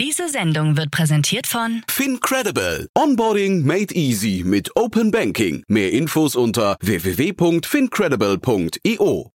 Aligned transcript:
Diese 0.00 0.28
Sendung 0.30 0.78
wird 0.78 0.90
präsentiert 0.90 1.46
von 1.46 1.82
FinCredible. 1.86 2.88
Onboarding 2.96 3.66
made 3.66 3.94
easy 3.94 4.42
mit 4.46 4.74
Open 4.74 5.10
Banking. 5.10 5.62
Mehr 5.68 5.92
Infos 5.92 6.36
unter 6.36 6.78
www.fincredible.io. 6.80 9.30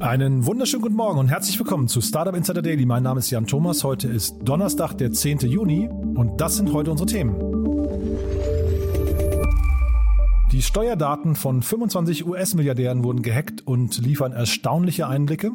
Einen 0.00 0.46
wunderschönen 0.46 0.82
guten 0.82 0.96
Morgen 0.96 1.18
und 1.20 1.28
herzlich 1.28 1.56
willkommen 1.60 1.86
zu 1.86 2.00
Startup 2.00 2.34
Insider 2.34 2.62
Daily. 2.62 2.86
Mein 2.86 3.04
Name 3.04 3.20
ist 3.20 3.30
Jan 3.30 3.46
Thomas. 3.46 3.84
Heute 3.84 4.08
ist 4.08 4.34
Donnerstag, 4.42 4.94
der 4.94 5.12
10. 5.12 5.38
Juni 5.42 5.88
und 5.88 6.40
das 6.40 6.56
sind 6.56 6.72
heute 6.72 6.90
unsere 6.90 7.06
Themen. 7.06 7.57
Die 10.58 10.64
Steuerdaten 10.64 11.36
von 11.36 11.62
25 11.62 12.26
US-Milliardären 12.26 13.04
wurden 13.04 13.22
gehackt 13.22 13.64
und 13.64 13.96
liefern 13.98 14.32
erstaunliche 14.32 15.06
Einblicke. 15.06 15.52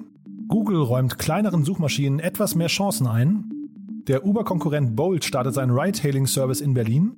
Google 0.48 0.77
räumt 0.77 1.20
kleineren 1.20 1.66
Suchmaschinen 1.66 2.20
etwas 2.20 2.55
mehr 2.55 2.70
Chancen 2.70 3.08
ein. 3.08 3.52
Der 4.08 4.25
Uber-Konkurrent 4.25 4.95
Bolt 4.95 5.25
startet 5.25 5.55
seinen 5.55 5.77
Ride-Hailing-Service 5.77 6.61
in 6.61 6.73
Berlin. 6.73 7.17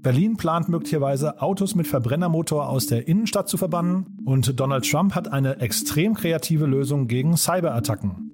Berlin 0.00 0.36
plant 0.36 0.68
möglicherweise 0.68 1.42
Autos 1.42 1.74
mit 1.74 1.88
Verbrennermotor 1.88 2.68
aus 2.68 2.86
der 2.86 3.08
Innenstadt 3.08 3.48
zu 3.48 3.56
verbannen. 3.56 4.06
Und 4.24 4.60
Donald 4.60 4.88
Trump 4.88 5.16
hat 5.16 5.26
eine 5.26 5.58
extrem 5.58 6.14
kreative 6.14 6.66
Lösung 6.66 7.08
gegen 7.08 7.36
Cyberattacken. 7.36 8.30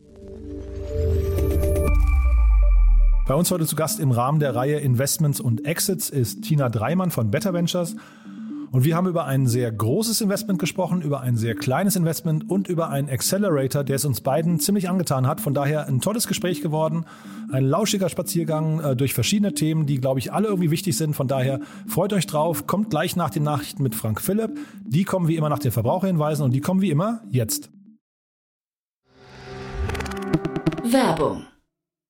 Bei 3.30 3.36
uns 3.36 3.48
heute 3.52 3.64
zu 3.64 3.76
Gast 3.76 4.00
im 4.00 4.10
Rahmen 4.10 4.40
der 4.40 4.56
Reihe 4.56 4.80
Investments 4.80 5.40
und 5.40 5.64
Exits 5.64 6.10
ist 6.10 6.42
Tina 6.42 6.68
Dreimann 6.68 7.12
von 7.12 7.30
Better 7.30 7.54
Ventures. 7.54 7.94
Und 8.72 8.84
wir 8.84 8.94
haben 8.94 9.08
über 9.08 9.24
ein 9.24 9.48
sehr 9.48 9.72
großes 9.72 10.20
Investment 10.20 10.60
gesprochen, 10.60 11.02
über 11.02 11.20
ein 11.20 11.36
sehr 11.36 11.56
kleines 11.56 11.96
Investment 11.96 12.48
und 12.48 12.68
über 12.68 12.88
einen 12.88 13.08
Accelerator, 13.08 13.82
der 13.82 13.96
es 13.96 14.04
uns 14.04 14.20
beiden 14.20 14.60
ziemlich 14.60 14.88
angetan 14.88 15.26
hat. 15.26 15.40
Von 15.40 15.54
daher 15.54 15.88
ein 15.88 16.00
tolles 16.00 16.28
Gespräch 16.28 16.62
geworden, 16.62 17.04
ein 17.50 17.64
lauschiger 17.64 18.08
Spaziergang 18.08 18.80
äh, 18.80 18.94
durch 18.94 19.12
verschiedene 19.12 19.54
Themen, 19.54 19.86
die, 19.86 20.00
glaube 20.00 20.20
ich, 20.20 20.32
alle 20.32 20.46
irgendwie 20.46 20.70
wichtig 20.70 20.96
sind. 20.96 21.16
Von 21.16 21.26
daher 21.26 21.60
freut 21.88 22.12
euch 22.12 22.26
drauf, 22.26 22.68
kommt 22.68 22.90
gleich 22.90 23.16
nach 23.16 23.30
den 23.30 23.42
Nachrichten 23.42 23.82
mit 23.82 23.96
Frank 23.96 24.20
Philipp. 24.20 24.56
Die 24.84 25.02
kommen 25.02 25.26
wie 25.26 25.36
immer 25.36 25.48
nach 25.48 25.58
den 25.58 25.72
Verbraucherhinweisen 25.72 26.44
und 26.44 26.52
die 26.52 26.60
kommen 26.60 26.80
wie 26.80 26.90
immer 26.90 27.22
jetzt. 27.28 27.70
Werbung 30.84 31.49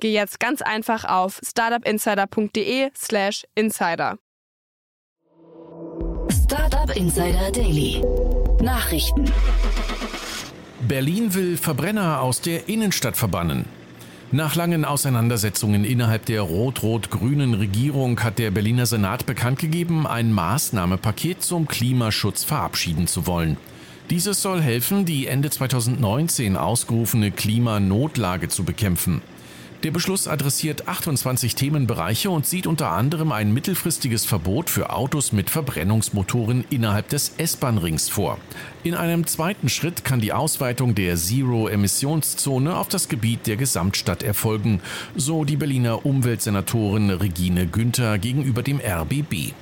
geh 0.00 0.12
jetzt 0.12 0.40
ganz 0.40 0.62
einfach 0.62 1.04
auf 1.04 1.40
startupinsider.de/slash 1.42 3.44
insider. 3.54 4.18
Startup 6.30 6.96
Insider 6.96 7.50
Daily 7.52 8.02
Nachrichten 8.62 9.30
Berlin 10.86 11.34
will 11.34 11.56
Verbrenner 11.56 12.20
aus 12.20 12.40
der 12.40 12.68
Innenstadt 12.68 13.16
verbannen. 13.16 13.64
Nach 14.32 14.54
langen 14.54 14.84
Auseinandersetzungen 14.84 15.84
innerhalb 15.84 16.24
der 16.26 16.42
rot-rot-grünen 16.42 17.54
Regierung 17.54 18.22
hat 18.22 18.38
der 18.38 18.52
Berliner 18.52 18.86
Senat 18.86 19.26
bekannt 19.26 19.58
gegeben, 19.58 20.06
ein 20.06 20.32
Maßnahmepaket 20.32 21.42
zum 21.42 21.66
Klimaschutz 21.66 22.44
verabschieden 22.44 23.08
zu 23.08 23.26
wollen. 23.26 23.56
Dieses 24.08 24.42
soll 24.42 24.60
helfen, 24.60 25.04
die 25.04 25.26
Ende 25.26 25.50
2019 25.50 26.56
ausgerufene 26.56 27.30
Klimanotlage 27.30 28.48
zu 28.48 28.64
bekämpfen. 28.64 29.20
Der 29.82 29.92
Beschluss 29.92 30.28
adressiert 30.28 30.88
28 30.88 31.54
Themenbereiche 31.54 32.28
und 32.28 32.44
sieht 32.44 32.66
unter 32.66 32.90
anderem 32.90 33.32
ein 33.32 33.54
mittelfristiges 33.54 34.26
Verbot 34.26 34.68
für 34.68 34.90
Autos 34.90 35.32
mit 35.32 35.48
Verbrennungsmotoren 35.48 36.66
innerhalb 36.68 37.08
des 37.08 37.32
S-Bahn-Rings 37.38 38.10
vor. 38.10 38.36
In 38.82 38.94
einem 38.94 39.26
zweiten 39.26 39.70
Schritt 39.70 40.04
kann 40.04 40.20
die 40.20 40.34
Ausweitung 40.34 40.94
der 40.94 41.16
Zero-Emissionszone 41.16 42.76
auf 42.76 42.88
das 42.88 43.08
Gebiet 43.08 43.46
der 43.46 43.56
Gesamtstadt 43.56 44.22
erfolgen, 44.22 44.82
so 45.16 45.44
die 45.46 45.56
Berliner 45.56 46.04
Umweltsenatorin 46.04 47.08
Regine 47.08 47.66
Günther 47.66 48.18
gegenüber 48.18 48.62
dem 48.62 48.80
RBB. 48.80 49.54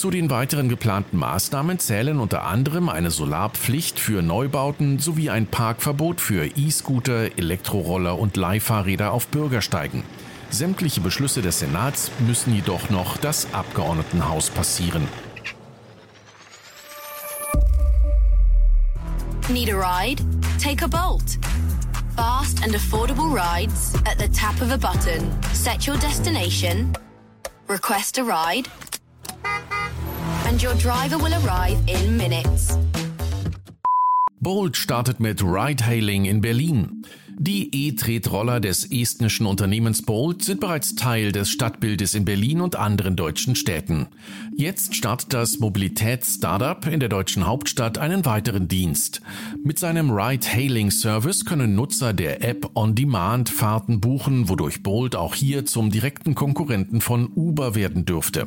Zu 0.00 0.10
den 0.10 0.30
weiteren 0.30 0.70
geplanten 0.70 1.18
Maßnahmen 1.18 1.78
zählen 1.78 2.20
unter 2.20 2.44
anderem 2.44 2.88
eine 2.88 3.10
Solarpflicht 3.10 4.00
für 4.00 4.22
Neubauten 4.22 4.98
sowie 4.98 5.28
ein 5.28 5.46
Parkverbot 5.46 6.22
für 6.22 6.46
E-Scooter, 6.46 7.36
Elektroroller 7.36 8.18
und 8.18 8.38
Leihfahrräder 8.38 9.12
auf 9.12 9.26
Bürgersteigen. 9.26 10.02
Sämtliche 10.48 11.02
Beschlüsse 11.02 11.42
des 11.42 11.58
Senats 11.58 12.10
müssen 12.26 12.54
jedoch 12.54 12.88
noch 12.88 13.18
das 13.18 13.52
Abgeordnetenhaus 13.52 14.48
passieren. 14.48 15.06
Need 19.50 19.70
a 19.70 19.76
ride? 19.76 20.24
Take 20.58 20.82
a 20.82 20.88
Bolt. 20.88 21.38
Fast 22.16 22.64
and 22.64 22.74
affordable 22.74 23.30
rides 23.30 23.92
at 24.06 24.18
the 24.18 24.30
tap 24.30 24.58
of 24.62 24.72
a 24.72 24.78
button. 24.78 25.30
Set 25.52 25.86
your 25.86 25.98
destination. 25.98 26.90
Request 27.68 28.16
a 28.16 28.22
ride 28.22 28.66
and 30.60 30.62
your 30.62 30.74
driver 30.74 31.18
will 31.18 31.32
arrive 31.44 31.78
in 31.86 32.16
minutes. 32.16 32.78
Bolt 34.40 34.76
startet 34.76 35.20
mit 35.20 35.42
Ride-Hailing 35.42 36.24
in 36.24 36.40
Berlin. 36.40 37.04
Die 37.38 37.70
E-Tretroller 37.72 38.60
des 38.60 38.90
estnischen 38.90 39.46
Unternehmens 39.46 40.02
Bolt 40.02 40.42
sind 40.42 40.60
bereits 40.60 40.94
Teil 40.94 41.32
des 41.32 41.50
Stadtbildes 41.50 42.14
in 42.14 42.26
Berlin 42.26 42.60
und 42.60 42.76
anderen 42.76 43.16
deutschen 43.16 43.54
Städten. 43.54 44.08
Jetzt 44.54 44.94
startet 44.94 45.32
das 45.32 45.58
Mobilitäts-Startup 45.58 46.86
in 46.86 47.00
der 47.00 47.08
deutschen 47.08 47.46
Hauptstadt 47.46 47.96
einen 47.96 48.26
weiteren 48.26 48.68
Dienst. 48.68 49.22
Mit 49.64 49.78
seinem 49.78 50.10
Ride-Hailing-Service 50.10 51.46
können 51.46 51.74
Nutzer 51.74 52.12
der 52.12 52.44
App 52.44 52.70
On-Demand 52.74 53.48
Fahrten 53.48 54.00
buchen, 54.00 54.50
wodurch 54.50 54.82
Bolt 54.82 55.16
auch 55.16 55.34
hier 55.34 55.64
zum 55.64 55.90
direkten 55.90 56.34
Konkurrenten 56.34 57.00
von 57.00 57.30
Uber 57.34 57.74
werden 57.74 58.04
dürfte. 58.04 58.46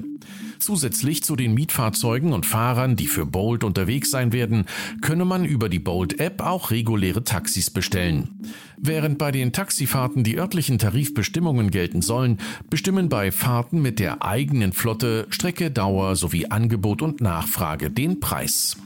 Zusätzlich 0.64 1.26
zu 1.26 1.36
den 1.36 1.54
Mietfahrzeugen 1.56 2.32
und 2.32 2.46
Fahrern, 2.46 2.96
die 2.96 3.08
für 3.08 3.26
Bolt 3.26 3.66
unterwegs 3.66 4.12
sein 4.12 4.32
werden, 4.32 4.64
könne 5.02 5.26
man 5.26 5.44
über 5.44 5.68
die 5.68 5.80
Bolt-App 5.80 6.40
auch 6.40 6.72
reguläre 6.72 7.26
Taxis 7.26 7.70
bestellen. 7.70 8.30
Während 8.78 9.18
bei 9.18 9.34
den 9.34 9.52
Taxifahrten 9.52 10.24
die 10.24 10.38
örtlichen 10.38 10.80
Tarifbestimmungen 10.80 11.70
gelten 11.70 12.02
sollen, 12.02 12.38
bestimmen 12.70 13.10
bei 13.10 13.34
Fahrten 13.34 13.82
mit 13.82 14.00
der 14.00 14.24
eigenen 14.24 14.72
Flotte 14.72 15.28
Strecke, 15.32 15.70
Dauer 15.70 16.16
sowie 16.16 16.46
Angebot 16.46 17.02
und 17.02 17.20
Nachfrage 17.20 17.92
den 17.92 18.22
Preis. 18.22 18.78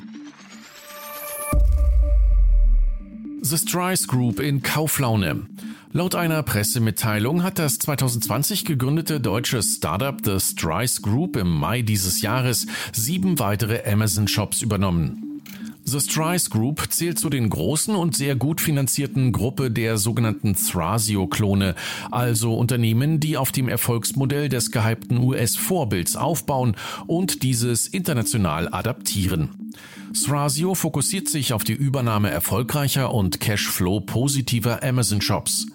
The 3.42 3.58
Strice 3.58 4.08
Group 4.08 4.40
in 4.40 4.64
Kauflaune. 4.64 5.46
Laut 5.92 6.16
einer 6.16 6.42
Pressemitteilung 6.44 7.44
hat 7.44 7.60
das 7.60 7.78
2020 7.80 8.66
gegründete 8.66 9.20
deutsche 9.20 9.62
Startup 9.62 10.18
The 10.24 10.40
Strice 10.40 11.02
Group 11.02 11.38
im 11.38 11.50
Mai 11.50 11.82
dieses 11.82 12.22
Jahres 12.22 12.68
sieben 12.94 13.40
weitere 13.40 13.90
Amazon-Shops 13.90 14.62
übernommen. 14.62 15.42
The 15.84 16.02
Strice 16.02 16.50
Group 16.50 16.88
zählt 16.90 17.18
zu 17.18 17.30
den 17.30 17.50
großen 17.50 17.96
und 17.96 18.16
sehr 18.16 18.36
gut 18.36 18.60
finanzierten 18.60 19.32
Gruppe 19.32 19.72
der 19.72 19.98
sogenannten 19.98 20.56
Thrasio-Klone, 20.56 21.76
also 22.12 22.56
Unternehmen, 22.56 23.22
die 23.22 23.38
auf 23.38 23.54
dem 23.54 23.70
Erfolgsmodell 23.70 24.50
des 24.50 24.72
gehypten 24.72 25.20
US-Vorbilds 25.20 26.18
aufbauen 26.18 26.76
und 27.06 27.42
dieses 27.44 27.88
international 27.88 28.68
adaptieren. 28.68 29.72
Thrasio 30.14 30.74
fokussiert 30.76 31.28
sich 31.28 31.54
auf 31.54 31.64
die 31.64 31.74
Übernahme 31.74 32.30
erfolgreicher 32.30 33.14
und 33.14 33.40
Cashflow 33.40 34.00
positiver 34.00 34.84
Amazon 34.84 35.22
Shops. 35.22 35.68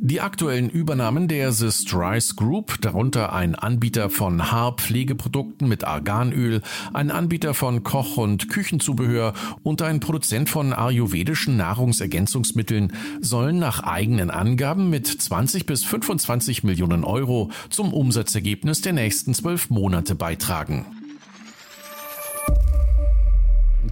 Die 0.00 0.20
aktuellen 0.20 0.70
Übernahmen 0.70 1.28
der 1.28 1.52
The 1.52 1.70
Strice 1.70 2.34
Group, 2.34 2.80
darunter 2.80 3.32
ein 3.32 3.54
Anbieter 3.54 4.10
von 4.10 4.52
Haarpflegeprodukten 4.52 5.68
mit 5.68 5.84
Arganöl, 5.84 6.62
ein 6.92 7.10
Anbieter 7.10 7.54
von 7.54 7.82
Koch- 7.82 8.16
und 8.16 8.48
Küchenzubehör 8.48 9.34
und 9.62 9.82
ein 9.82 10.00
Produzent 10.00 10.48
von 10.48 10.72
ayurvedischen 10.72 11.56
Nahrungsergänzungsmitteln, 11.56 12.92
sollen 13.20 13.58
nach 13.58 13.82
eigenen 13.82 14.30
Angaben 14.30 14.90
mit 14.90 15.06
20 15.06 15.66
bis 15.66 15.84
25 15.84 16.62
Millionen 16.64 17.04
Euro 17.04 17.50
zum 17.70 17.92
Umsatzergebnis 17.92 18.80
der 18.80 18.92
nächsten 18.92 19.34
zwölf 19.34 19.70
Monate 19.70 20.14
beitragen. 20.14 20.99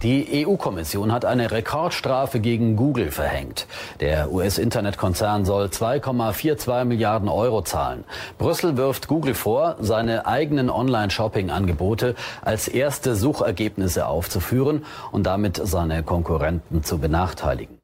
Die 0.01 0.45
EU-Kommission 0.47 1.11
hat 1.11 1.25
eine 1.25 1.51
Rekordstrafe 1.51 2.39
gegen 2.39 2.77
Google 2.77 3.11
verhängt. 3.11 3.67
Der 3.99 4.31
US-Internetkonzern 4.31 5.43
soll 5.43 5.65
2,42 5.65 6.85
Milliarden 6.85 7.27
Euro 7.27 7.63
zahlen. 7.63 8.05
Brüssel 8.37 8.77
wirft 8.77 9.09
Google 9.09 9.33
vor, 9.33 9.75
seine 9.81 10.25
eigenen 10.25 10.69
Online-Shopping-Angebote 10.69 12.15
als 12.41 12.69
erste 12.69 13.15
Suchergebnisse 13.15 14.07
aufzuführen 14.07 14.85
und 15.11 15.23
damit 15.23 15.59
seine 15.61 16.01
Konkurrenten 16.01 16.81
zu 16.81 16.99
benachteiligen. 16.99 17.79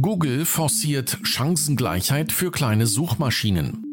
Google 0.00 0.44
forciert 0.44 1.18
Chancengleichheit 1.24 2.30
für 2.30 2.52
kleine 2.52 2.86
Suchmaschinen. 2.86 3.83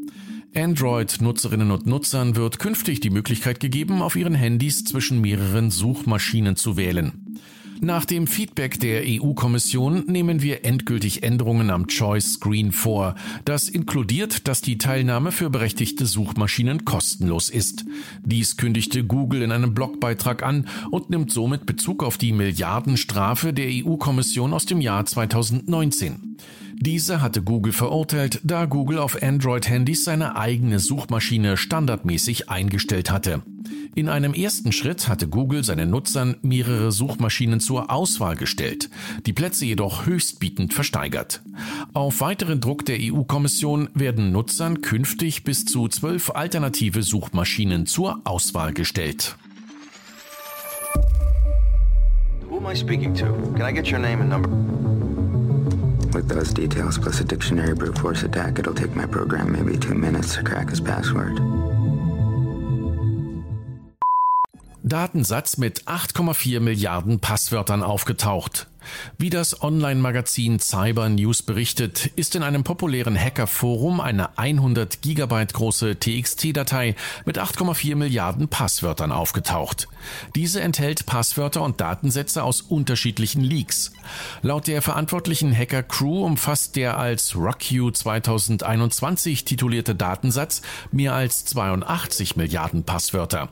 Android-Nutzerinnen 0.53 1.71
und 1.71 1.85
Nutzern 1.85 2.35
wird 2.35 2.59
künftig 2.59 2.99
die 2.99 3.09
Möglichkeit 3.09 3.61
gegeben, 3.61 4.01
auf 4.01 4.17
ihren 4.17 4.35
Handys 4.35 4.83
zwischen 4.83 5.21
mehreren 5.21 5.71
Suchmaschinen 5.71 6.57
zu 6.57 6.75
wählen. 6.75 7.39
Nach 7.83 8.05
dem 8.05 8.27
Feedback 8.27 8.79
der 8.79 9.01
EU-Kommission 9.05 10.03
nehmen 10.05 10.43
wir 10.43 10.65
endgültig 10.65 11.23
Änderungen 11.23 11.71
am 11.71 11.87
Choice 11.87 12.33
Screen 12.33 12.71
vor. 12.71 13.15
Das 13.43 13.69
inkludiert, 13.69 14.47
dass 14.47 14.61
die 14.61 14.77
Teilnahme 14.77 15.31
für 15.31 15.49
berechtigte 15.49 16.05
Suchmaschinen 16.05 16.85
kostenlos 16.85 17.49
ist. 17.49 17.85
Dies 18.23 18.55
kündigte 18.55 19.03
Google 19.03 19.41
in 19.41 19.51
einem 19.51 19.73
Blogbeitrag 19.73 20.43
an 20.43 20.67
und 20.91 21.09
nimmt 21.09 21.31
somit 21.31 21.65
Bezug 21.65 22.03
auf 22.03 22.19
die 22.19 22.33
Milliardenstrafe 22.33 23.51
der 23.51 23.67
EU-Kommission 23.67 24.53
aus 24.53 24.67
dem 24.67 24.79
Jahr 24.79 25.05
2019. 25.05 26.37
Diese 26.81 27.21
hatte 27.21 27.43
Google 27.43 27.73
verurteilt, 27.73 28.41
da 28.43 28.65
Google 28.65 28.97
auf 28.97 29.21
Android-Handys 29.21 30.03
seine 30.03 30.35
eigene 30.35 30.79
Suchmaschine 30.79 31.55
standardmäßig 31.55 32.49
eingestellt 32.49 33.11
hatte. 33.11 33.43
In 33.93 34.09
einem 34.09 34.33
ersten 34.33 34.71
Schritt 34.71 35.07
hatte 35.07 35.27
Google 35.27 35.63
seinen 35.63 35.91
Nutzern 35.91 36.37
mehrere 36.41 36.91
Suchmaschinen 36.91 37.59
zur 37.59 37.91
Auswahl 37.91 38.35
gestellt, 38.35 38.89
die 39.27 39.33
Plätze 39.33 39.65
jedoch 39.65 40.07
höchstbietend 40.07 40.73
versteigert. 40.73 41.43
Auf 41.93 42.19
weiteren 42.19 42.61
Druck 42.61 42.83
der 42.85 42.97
EU-Kommission 42.99 43.89
werden 43.93 44.31
Nutzern 44.31 44.81
künftig 44.81 45.43
bis 45.43 45.65
zu 45.65 45.87
zwölf 45.87 46.31
alternative 46.31 47.03
Suchmaschinen 47.03 47.85
zur 47.85 48.21
Auswahl 48.23 48.73
gestellt. 48.73 49.35
Who 52.49 52.57
am 52.57 52.65
I 52.65 52.75
speaking 52.75 53.13
to? 53.13 53.27
Can 53.55 53.69
I 53.69 53.71
get 53.71 53.91
your 53.91 53.99
name 53.99 54.21
and 54.21 54.29
number? 54.29 55.00
With 56.13 56.27
those 56.27 56.53
details 56.53 56.97
plus 56.99 57.21
a 57.21 57.23
dictionary 57.23 57.73
brute 57.73 57.97
force 57.97 58.23
attack, 58.23 58.59
it'll 58.59 58.73
take 58.73 58.95
my 58.95 59.05
program 59.05 59.51
maybe 59.51 59.77
two 59.77 59.95
minutes 59.95 60.35
to 60.35 60.43
crack 60.43 60.69
his 60.69 60.81
password. 60.81 61.39
Datensatz 64.83 65.57
mit 65.57 65.83
8,4 65.87 66.59
Milliarden 66.59 67.19
Passwörtern 67.19 67.83
aufgetaucht. 67.83 68.67
Wie 69.17 69.29
das 69.29 69.61
Online-Magazin 69.61 70.59
Cyber 70.59 71.09
News 71.09 71.43
berichtet, 71.43 72.07
ist 72.15 72.35
in 72.35 72.43
einem 72.43 72.63
populären 72.63 73.17
Hackerforum 73.17 73.99
eine 73.99 74.37
100 74.37 75.01
Gigabyte 75.01 75.53
große 75.53 75.99
TXT-Datei 75.99 76.95
mit 77.25 77.39
8,4 77.39 77.95
Milliarden 77.95 78.47
Passwörtern 78.47 79.11
aufgetaucht. 79.11 79.87
Diese 80.35 80.61
enthält 80.61 81.05
Passwörter 81.05 81.61
und 81.61 81.81
Datensätze 81.81 82.43
aus 82.43 82.61
unterschiedlichen 82.61 83.41
Leaks. 83.41 83.93
Laut 84.41 84.67
der 84.67 84.81
verantwortlichen 84.81 85.55
Hacker-Crew 85.55 86.25
umfasst 86.25 86.75
der 86.75 86.97
als 86.97 87.35
RockU 87.35 87.91
2021 87.91 89.45
titulierte 89.45 89.95
Datensatz 89.95 90.61
mehr 90.91 91.13
als 91.13 91.45
82 91.45 92.35
Milliarden 92.35 92.83
Passwörter. 92.83 93.49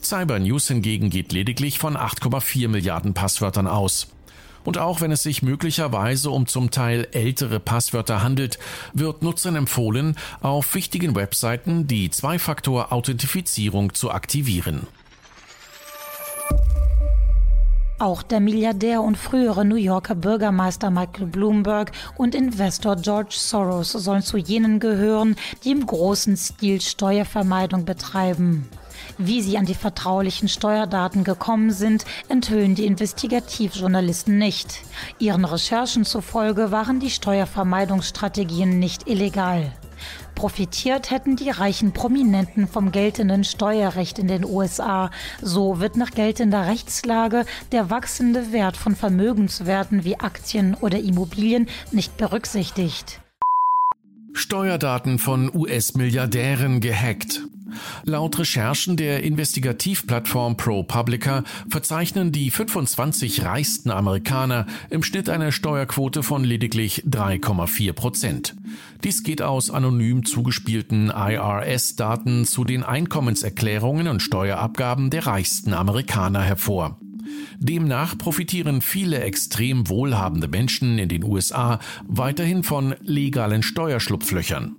Cyber 0.00 0.38
News 0.38 0.68
hingegen 0.68 1.10
geht 1.10 1.32
lediglich 1.32 1.78
von 1.78 1.96
8,4 1.96 2.68
Milliarden 2.68 3.14
Passwörtern 3.14 3.66
aus. 3.66 4.08
Und 4.66 4.78
auch 4.78 5.00
wenn 5.00 5.12
es 5.12 5.22
sich 5.22 5.42
möglicherweise 5.42 6.30
um 6.30 6.46
zum 6.46 6.70
Teil 6.70 7.06
ältere 7.12 7.60
Passwörter 7.60 8.22
handelt, 8.22 8.58
wird 8.92 9.22
Nutzern 9.22 9.54
empfohlen, 9.54 10.16
auf 10.42 10.74
wichtigen 10.74 11.14
Webseiten 11.14 11.86
die 11.86 12.10
Zwei-Faktor-Authentifizierung 12.10 13.94
zu 13.94 14.10
aktivieren. 14.10 14.88
Auch 17.98 18.22
der 18.22 18.40
Milliardär 18.40 19.00
und 19.02 19.16
frühere 19.16 19.64
New 19.64 19.76
Yorker 19.76 20.16
Bürgermeister 20.16 20.90
Michael 20.90 21.28
Bloomberg 21.28 21.92
und 22.18 22.34
Investor 22.34 22.96
George 22.96 23.36
Soros 23.38 23.92
sollen 23.92 24.22
zu 24.22 24.36
jenen 24.36 24.80
gehören, 24.80 25.36
die 25.64 25.70
im 25.70 25.86
großen 25.86 26.36
Stil 26.36 26.80
Steuervermeidung 26.80 27.84
betreiben. 27.84 28.68
Wie 29.18 29.40
sie 29.40 29.56
an 29.56 29.64
die 29.64 29.74
vertraulichen 29.74 30.48
Steuerdaten 30.48 31.24
gekommen 31.24 31.70
sind, 31.70 32.04
enthüllen 32.28 32.74
die 32.74 32.84
Investigativjournalisten 32.84 34.36
nicht. 34.36 34.82
Ihren 35.18 35.44
Recherchen 35.44 36.04
zufolge 36.04 36.70
waren 36.70 37.00
die 37.00 37.10
Steuervermeidungsstrategien 37.10 38.78
nicht 38.78 39.08
illegal. 39.08 39.72
Profitiert 40.34 41.10
hätten 41.10 41.36
die 41.36 41.48
reichen 41.48 41.92
Prominenten 41.92 42.68
vom 42.68 42.92
geltenden 42.92 43.42
Steuerrecht 43.42 44.18
in 44.18 44.28
den 44.28 44.44
USA. 44.44 45.10
So 45.40 45.80
wird 45.80 45.96
nach 45.96 46.10
geltender 46.10 46.66
Rechtslage 46.66 47.46
der 47.72 47.88
wachsende 47.88 48.52
Wert 48.52 48.76
von 48.76 48.94
Vermögenswerten 48.94 50.04
wie 50.04 50.20
Aktien 50.20 50.74
oder 50.74 50.98
Immobilien 50.98 51.68
nicht 51.90 52.18
berücksichtigt. 52.18 53.22
Steuerdaten 54.34 55.18
von 55.18 55.50
US-Milliardären 55.54 56.80
gehackt. 56.80 57.40
Laut 58.04 58.38
Recherchen 58.38 58.96
der 58.96 59.22
Investigativplattform 59.22 60.56
ProPublica 60.56 61.44
verzeichnen 61.68 62.32
die 62.32 62.50
25 62.50 63.44
reichsten 63.44 63.90
Amerikaner 63.90 64.66
im 64.90 65.02
Schnitt 65.02 65.28
eine 65.28 65.52
Steuerquote 65.52 66.22
von 66.22 66.44
lediglich 66.44 67.04
3,4 67.06 67.92
Prozent. 67.92 68.56
Dies 69.04 69.22
geht 69.22 69.42
aus 69.42 69.70
anonym 69.70 70.24
zugespielten 70.24 71.10
IRS-Daten 71.10 72.44
zu 72.44 72.64
den 72.64 72.82
Einkommenserklärungen 72.82 74.08
und 74.08 74.20
Steuerabgaben 74.20 75.10
der 75.10 75.26
reichsten 75.26 75.72
Amerikaner 75.74 76.42
hervor. 76.42 76.98
Demnach 77.58 78.16
profitieren 78.18 78.82
viele 78.82 79.20
extrem 79.20 79.88
wohlhabende 79.88 80.48
Menschen 80.48 80.98
in 80.98 81.08
den 81.08 81.24
USA 81.24 81.80
weiterhin 82.06 82.62
von 82.62 82.94
legalen 83.00 83.62
Steuerschlupflöchern. 83.62 84.76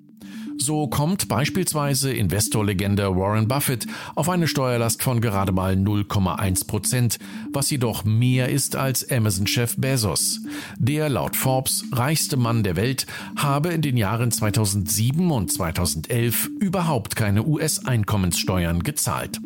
So 0.57 0.88
kommt 0.88 1.27
beispielsweise 1.27 2.12
Investorlegende 2.12 3.16
Warren 3.16 3.47
Buffett 3.47 3.85
auf 4.16 4.28
eine 4.28 4.47
Steuerlast 4.47 5.04
von 5.04 5.21
gerade 5.21 5.52
mal 5.52 5.73
0,1 5.73 6.68
Prozent, 6.68 7.19
was 7.54 7.69
jedoch 7.69 8.04
mehr 8.04 8.49
ist 8.49 8.76
als 8.76 9.09
Amazon-Chef 9.09 9.76
Bezos. 9.78 10.42
Der 10.78 11.09
laut 11.09 11.35
Forbes 11.35 11.85
reichste 11.92 12.37
Mann 12.37 12.64
der 12.64 12.76
Welt 12.76 13.06
habe 13.37 13.69
in 13.69 13.81
den 13.81 13.97
Jahren 13.97 14.31
2007 14.31 15.31
und 15.31 15.52
2011 15.52 16.49
überhaupt 16.59 17.16
keine 17.16 17.45
US-Einkommenssteuern 17.45 18.83
gezahlt. 18.83 19.40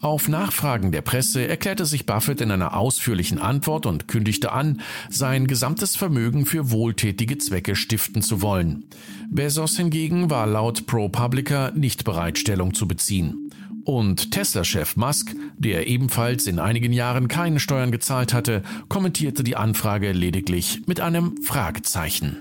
Auf 0.00 0.28
Nachfragen 0.28 0.92
der 0.92 1.02
Presse 1.02 1.48
erklärte 1.48 1.84
sich 1.84 2.06
Buffett 2.06 2.40
in 2.40 2.52
einer 2.52 2.76
ausführlichen 2.76 3.38
Antwort 3.38 3.84
und 3.84 4.06
kündigte 4.06 4.52
an, 4.52 4.80
sein 5.10 5.48
gesamtes 5.48 5.96
Vermögen 5.96 6.46
für 6.46 6.70
wohltätige 6.70 7.38
Zwecke 7.38 7.74
stiften 7.74 8.22
zu 8.22 8.40
wollen. 8.40 8.84
Bezos 9.30 9.76
hingegen 9.76 10.30
war 10.30 10.46
laut 10.46 10.86
ProPublica 10.86 11.70
nicht 11.74 12.04
bereit, 12.04 12.38
Stellung 12.38 12.74
zu 12.74 12.88
beziehen. 12.88 13.50
Und 13.84 14.32
Tesla-Chef 14.32 14.96
Musk, 14.96 15.34
der 15.56 15.86
ebenfalls 15.86 16.46
in 16.46 16.58
einigen 16.58 16.92
Jahren 16.92 17.28
keine 17.28 17.60
Steuern 17.60 17.90
gezahlt 17.90 18.34
hatte, 18.34 18.62
kommentierte 18.88 19.44
die 19.44 19.56
Anfrage 19.56 20.12
lediglich 20.12 20.82
mit 20.86 21.00
einem 21.00 21.36
Fragezeichen. 21.42 22.36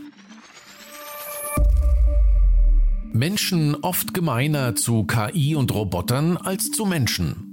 Menschen 3.13 3.75
oft 3.75 4.13
gemeiner 4.13 4.75
zu 4.75 5.06
KI 5.06 5.56
und 5.56 5.74
Robotern 5.74 6.38
als 6.38 6.72
zu 6.72 6.86
Menschen. 6.86 7.47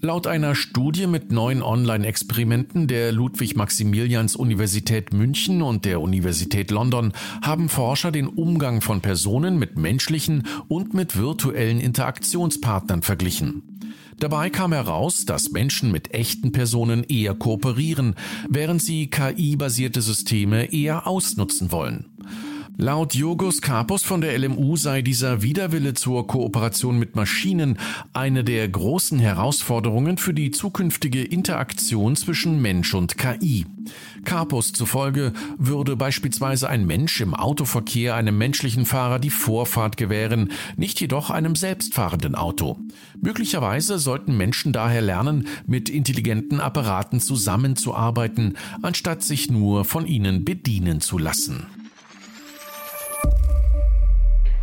Laut 0.00 0.28
einer 0.28 0.54
Studie 0.54 1.08
mit 1.08 1.32
neun 1.32 1.60
Online-Experimenten 1.60 2.86
der 2.86 3.10
Ludwig-Maximilians-Universität 3.10 5.12
München 5.12 5.60
und 5.60 5.84
der 5.84 6.00
Universität 6.00 6.70
London 6.70 7.12
haben 7.42 7.68
Forscher 7.68 8.12
den 8.12 8.28
Umgang 8.28 8.80
von 8.80 9.00
Personen 9.00 9.58
mit 9.58 9.76
menschlichen 9.76 10.46
und 10.68 10.94
mit 10.94 11.16
virtuellen 11.16 11.80
Interaktionspartnern 11.80 13.02
verglichen. 13.02 13.80
Dabei 14.20 14.50
kam 14.50 14.72
heraus, 14.72 15.24
dass 15.24 15.50
Menschen 15.50 15.90
mit 15.90 16.14
echten 16.14 16.52
Personen 16.52 17.02
eher 17.02 17.34
kooperieren, 17.34 18.14
während 18.48 18.80
sie 18.80 19.08
KI-basierte 19.08 20.00
Systeme 20.00 20.72
eher 20.72 21.08
ausnutzen 21.08 21.72
wollen. 21.72 22.06
Laut 22.80 23.16
Jogos 23.16 23.60
Kapos 23.60 24.04
von 24.04 24.20
der 24.20 24.38
LMU 24.38 24.76
sei 24.76 25.02
dieser 25.02 25.42
Widerwille 25.42 25.94
zur 25.94 26.28
Kooperation 26.28 26.96
mit 26.96 27.16
Maschinen 27.16 27.76
eine 28.12 28.44
der 28.44 28.68
großen 28.68 29.18
Herausforderungen 29.18 30.16
für 30.16 30.32
die 30.32 30.52
zukünftige 30.52 31.24
Interaktion 31.24 32.14
zwischen 32.14 32.62
Mensch 32.62 32.94
und 32.94 33.18
KI. 33.18 33.66
Kapos 34.24 34.72
zufolge 34.72 35.32
würde 35.56 35.96
beispielsweise 35.96 36.68
ein 36.68 36.86
Mensch 36.86 37.20
im 37.20 37.34
Autoverkehr 37.34 38.14
einem 38.14 38.38
menschlichen 38.38 38.86
Fahrer 38.86 39.18
die 39.18 39.30
Vorfahrt 39.30 39.96
gewähren, 39.96 40.52
nicht 40.76 41.00
jedoch 41.00 41.30
einem 41.30 41.56
selbstfahrenden 41.56 42.36
Auto. 42.36 42.78
Möglicherweise 43.20 43.98
sollten 43.98 44.36
Menschen 44.36 44.72
daher 44.72 45.02
lernen, 45.02 45.48
mit 45.66 45.88
intelligenten 45.88 46.60
Apparaten 46.60 47.18
zusammenzuarbeiten, 47.18 48.56
anstatt 48.82 49.24
sich 49.24 49.50
nur 49.50 49.84
von 49.84 50.06
ihnen 50.06 50.44
bedienen 50.44 51.00
zu 51.00 51.18
lassen. 51.18 51.66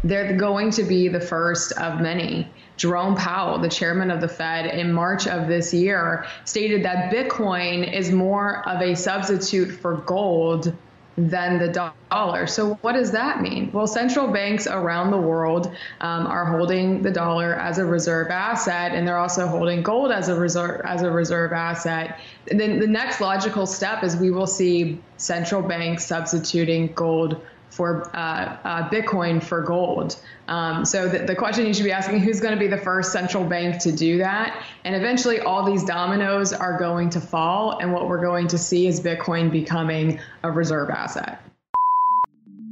They're 0.05 0.38
going 0.38 0.69
to 0.69 0.83
be 0.83 1.07
the 1.07 1.19
first 1.19 1.71
of 1.74 2.00
many. 2.00 2.47
Jerome 2.77 3.15
Powell, 3.15 3.57
the 3.57 3.69
chairman 3.69 4.12
of 4.12 4.21
the 4.21 4.27
Fed, 4.27 4.67
in 4.67 4.93
March 4.93 5.27
of 5.27 5.47
this 5.47 5.74
year, 5.74 6.25
stated 6.43 6.83
that 6.83 7.12
Bitcoin 7.12 7.91
is 7.91 8.12
more 8.12 8.67
of 8.69 8.81
a 8.81 8.95
substitute 8.95 9.71
for 9.71 9.95
gold 9.97 10.75
than 11.17 11.57
the 11.57 11.91
dollar. 12.12 12.45
So, 12.45 12.75
what 12.81 12.93
does 12.93 13.12
that 13.12 13.41
mean? 13.41 13.71
Well, 13.71 13.88
central 13.88 14.27
banks 14.27 14.67
around 14.67 15.12
the 15.12 15.17
world 15.17 15.74
um, 16.01 16.27
are 16.27 16.45
holding 16.45 17.01
the 17.01 17.12
dollar 17.12 17.55
as 17.55 17.77
a 17.77 17.85
reserve 17.85 18.29
asset, 18.29 18.93
and 18.93 19.07
they're 19.07 19.17
also 19.17 19.47
holding 19.47 19.81
gold 19.81 20.12
as 20.12 20.27
a 20.27 20.35
reserve 20.35 20.81
as 20.85 21.01
a 21.01 21.09
reserve 21.09 21.53
asset. 21.53 22.19
And 22.51 22.59
then 22.59 22.79
the 22.79 22.88
next 22.88 23.21
logical 23.21 23.65
step 23.65 24.03
is 24.03 24.17
we 24.17 24.29
will 24.29 24.47
see 24.47 25.00
central 25.17 25.62
banks 25.62 26.05
substituting 26.05 26.91
gold 26.93 27.41
for 27.75 28.10
uh, 28.15 28.58
uh, 28.63 28.89
Bitcoin 28.89 29.44
for 29.44 29.62
gold. 29.62 30.17
Um, 30.48 30.86
so 30.86 31.10
the, 31.10 31.20
the, 31.20 31.36
question 31.36 31.65
you 31.65 31.74
should 31.74 31.84
be 31.84 31.91
asking 31.91 32.20
who's 32.20 32.39
going 32.39 32.53
to 32.53 32.60
be 32.60 32.67
the 32.67 32.77
first 32.77 33.12
central 33.12 33.44
bank 33.44 33.79
to 33.79 33.91
do 33.91 34.17
that? 34.20 34.63
And 34.86 34.96
eventually, 34.96 35.39
all 35.41 35.65
these 35.65 35.84
dominoes 35.84 36.53
are 36.53 36.77
going 36.77 37.10
to 37.12 37.20
fall, 37.20 37.79
and 37.79 37.91
what 37.91 38.08
we're 38.08 38.22
going 38.22 38.48
to 38.48 38.58
see 38.58 38.88
is 38.88 39.01
Bitcoin 39.01 39.51
becoming 39.51 40.20
a 40.44 40.51
reserve 40.51 40.89
asset. 40.89 41.39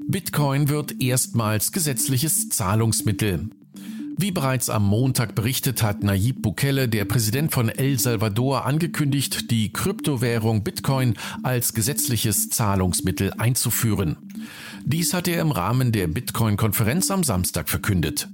Bitcoin 0.08 0.70
wird 0.70 1.02
erstmals 1.02 1.72
gesetzliches 1.72 2.50
Zahlungsmittel. 2.50 3.50
Wie 4.16 4.32
bereits 4.32 4.70
am 4.70 4.88
Montag 4.88 5.34
berichtet 5.34 5.82
hat 5.82 6.04
Nayib 6.04 6.44
Bukele, 6.44 6.88
der 6.88 7.06
Präsident 7.06 7.52
von 7.52 7.70
El 7.70 7.98
Salvador, 7.98 8.66
angekündigt, 8.66 9.50
die 9.50 9.74
Kryptowährung 9.74 10.64
Bitcoin 10.64 11.16
als 11.42 11.74
gesetzliches 11.74 12.50
Zahlungsmittel 12.50 13.34
einzuführen. 13.40 14.18
Dies 14.86 15.14
hat 15.14 15.28
er 15.28 15.42
im 15.42 15.52
Rahmen 15.52 15.92
der 15.92 16.08
Bitcoin-Konferenz 16.08 17.10
am 17.12 17.24
Samstag 17.24 17.70
verkündet. 17.70 18.28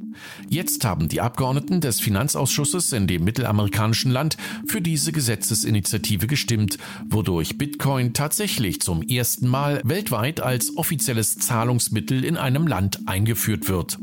Jetzt 0.49 0.83
haben 0.83 1.07
die 1.07 1.21
Abgeordneten 1.21 1.81
des 1.81 1.99
Finanzausschusses 1.99 2.91
in 2.93 3.07
dem 3.07 3.23
mittelamerikanischen 3.23 4.11
Land 4.11 4.37
für 4.67 4.81
diese 4.81 5.11
Gesetzesinitiative 5.11 6.27
gestimmt, 6.27 6.77
wodurch 7.05 7.57
Bitcoin 7.57 8.13
tatsächlich 8.13 8.81
zum 8.81 9.01
ersten 9.01 9.47
Mal 9.47 9.81
weltweit 9.83 10.41
als 10.41 10.75
offizielles 10.75 11.37
Zahlungsmittel 11.37 12.25
in 12.25 12.37
einem 12.37 12.67
Land 12.67 13.07
eingeführt 13.07 13.69
wird. 13.69 13.99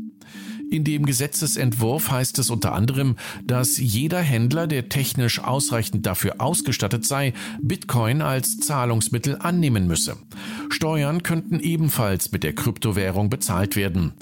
In 0.69 0.83
dem 0.83 1.05
Gesetzesentwurf 1.05 2.11
heißt 2.11 2.39
es 2.39 2.49
unter 2.49 2.73
anderem, 2.73 3.15
dass 3.43 3.77
jeder 3.77 4.19
Händler, 4.19 4.67
der 4.67 4.89
technisch 4.89 5.39
ausreichend 5.39 6.05
dafür 6.05 6.41
ausgestattet 6.41 7.05
sei, 7.05 7.33
Bitcoin 7.61 8.21
als 8.21 8.57
Zahlungsmittel 8.59 9.37
annehmen 9.39 9.87
müsse. 9.87 10.17
Steuern 10.69 11.23
könnten 11.23 11.59
ebenfalls 11.59 12.31
mit 12.31 12.43
der 12.43 12.53
Kryptowährung 12.53 13.29
bezahlt 13.29 13.75
werden. 13.75 14.13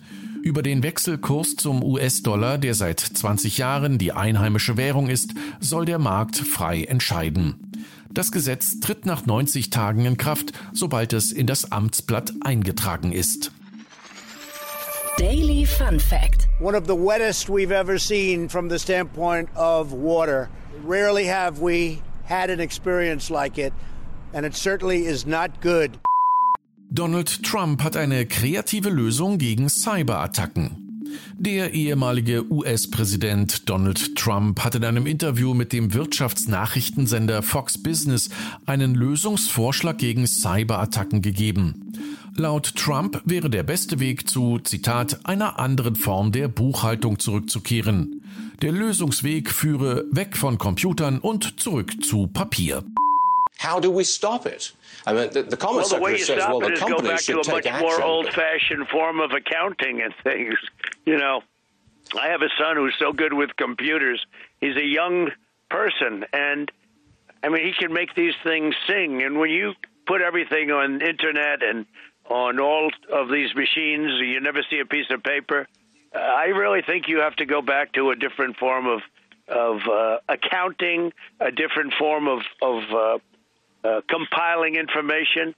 Über 0.44 0.62
den 0.62 0.84
Wechselkurs 0.84 1.56
zum 1.56 1.82
US-Dollar, 1.82 2.60
der 2.60 2.76
seit 2.76 3.00
20 3.00 3.58
Jahren 3.58 3.98
die 3.98 4.12
einheimische 4.12 4.78
Währung 4.78 5.10
ist, 5.10 5.34
soll 5.60 5.86
der 5.86 5.98
Markt 5.98 6.38
frei 6.38 6.84
entscheiden. 6.84 7.56
Das 8.14 8.32
Gesetz 8.32 8.80
tritt 8.80 9.08
nach 9.08 9.26
90 9.26 9.72
Tagen 9.72 10.06
in 10.06 10.18
Kraft, 10.18 10.54
sobald 10.72 11.14
es 11.14 11.32
in 11.32 11.48
das 11.48 11.72
Amtsblatt 11.72 12.32
eingetragen 12.42 13.12
ist. 13.12 13.52
Daily 15.36 15.66
Fun 15.66 16.00
Fact. 16.00 16.48
One 16.60 16.76
of 16.76 16.88
the 16.88 16.96
wettest 16.96 17.50
we've 17.50 17.74
ever 17.74 18.00
seen 18.00 18.48
from 18.48 18.70
the 18.70 18.80
standpoint 18.80 19.50
of 19.54 19.92
water. 19.92 20.50
Rarely 20.86 21.26
have 21.26 21.60
we 21.60 22.02
had 22.24 22.50
an 22.50 22.62
experience 22.62 23.30
like 23.30 23.58
it, 23.58 23.74
and 24.34 24.46
it 24.46 24.56
certainly 24.56 25.06
is 25.06 25.26
not 25.26 25.60
good. 25.60 26.00
Donald 26.90 27.44
Trump 27.44 27.82
hat 27.84 27.98
eine 27.98 28.26
kreative 28.26 28.90
Lösung 28.90 29.38
gegen 29.38 29.68
Cyberattacken. 29.68 30.86
Der 31.38 31.74
ehemalige 31.74 32.50
US-Präsident 32.50 33.70
Donald 33.70 34.16
Trump 34.16 34.64
hat 34.64 34.76
in 34.76 34.86
einem 34.86 35.06
Interview 35.06 35.54
mit 35.54 35.74
dem 35.74 35.94
Wirtschaftsnachrichtensender 35.94 37.44
Fox 37.44 37.78
Business 37.78 38.30
einen 38.66 38.96
Lösungsvorschlag 38.96 39.98
gegen 39.98 40.28
Cyberattacken 40.28 41.22
gegeben. 41.22 41.85
Laut 42.38 42.76
Trump 42.76 43.22
wäre 43.24 43.50
der 43.50 43.64
beste 43.64 44.02
Weg 44.02 44.30
zu, 44.30 44.60
Zitat, 44.60 45.20
einer 45.24 45.58
anderen 45.58 45.96
Form 45.96 46.34
der 46.34 46.50
Buchhaltung 46.50 47.18
zurückzukehren. 47.18 48.24
Der 48.62 48.74
Lösungsweg 48.74 49.50
führe 49.50 50.04
weg 50.12 50.36
von 50.36 50.58
Computern 50.58 51.20
und 51.20 51.62
zurück 51.62 52.04
zu 52.04 52.28
Papier. 52.28 52.84
How 53.64 53.80
do 53.80 53.90
we 53.90 54.04
stop 54.04 54.46
it? 54.46 54.74
I 55.08 55.14
mean, 55.14 55.30
the, 55.32 55.44
the 55.50 55.56
Commerce 55.56 55.92
well, 55.92 56.00
the 56.00 56.04
way 56.04 56.18
Secretary 56.18 56.20
you 56.20 56.26
says, 56.26 56.44
stop 56.44 56.50
well, 56.50 56.64
it 56.64 56.68
the 56.68 56.74
is 56.74 56.80
go 56.82 56.88
company 56.88 57.10
back 57.10 57.22
should 57.22 57.44
to 57.44 57.52
a 57.52 57.54
much 57.54 57.64
take 57.64 57.80
more 57.80 58.04
old-fashioned 58.04 58.88
form 58.90 59.22
of 59.22 59.32
accounting 59.32 60.02
and 60.02 60.14
things. 60.24 60.56
You 61.06 61.18
know, 61.18 61.44
I 62.20 62.30
have 62.30 62.42
a 62.42 62.50
son 62.58 62.78
who's 62.78 62.96
so 62.98 63.14
good 63.14 63.32
with 63.32 63.56
computers. 63.58 64.26
He's 64.60 64.76
a 64.76 64.84
young 64.84 65.30
person, 65.70 66.26
and 66.34 66.72
I 67.44 67.50
mean, 67.50 67.64
he 67.64 67.74
can 67.74 67.94
make 67.94 68.16
these 68.16 68.34
things 68.44 68.74
sing. 68.88 69.22
And 69.22 69.38
when 69.38 69.52
you 69.52 69.76
put 70.08 70.22
everything 70.22 70.72
on 70.72 71.02
internet 71.02 71.62
and 71.62 71.86
on 72.30 72.60
all 72.60 72.90
of 73.12 73.30
these 73.30 73.54
machines, 73.56 74.12
you 74.22 74.40
never 74.40 74.64
see 74.70 74.80
a 74.80 74.86
piece 74.86 75.10
of 75.12 75.24
paper. 75.24 75.68
Uh, 76.14 76.20
I 76.20 76.46
really 76.46 76.82
think 76.82 77.08
you 77.08 77.20
have 77.20 77.36
to 77.38 77.46
go 77.46 77.62
back 77.62 77.94
to 77.94 78.12
a 78.12 78.16
different 78.16 78.58
form 78.58 78.88
of 78.88 79.02
of 79.48 79.82
uh, 79.88 80.18
accounting, 80.28 81.14
a 81.40 81.52
different 81.52 81.94
form 81.94 82.28
of 82.28 82.42
of 82.62 82.84
uh, 82.92 83.18
uh, 83.88 84.02
compiling 84.10 84.76
information. 84.76 85.54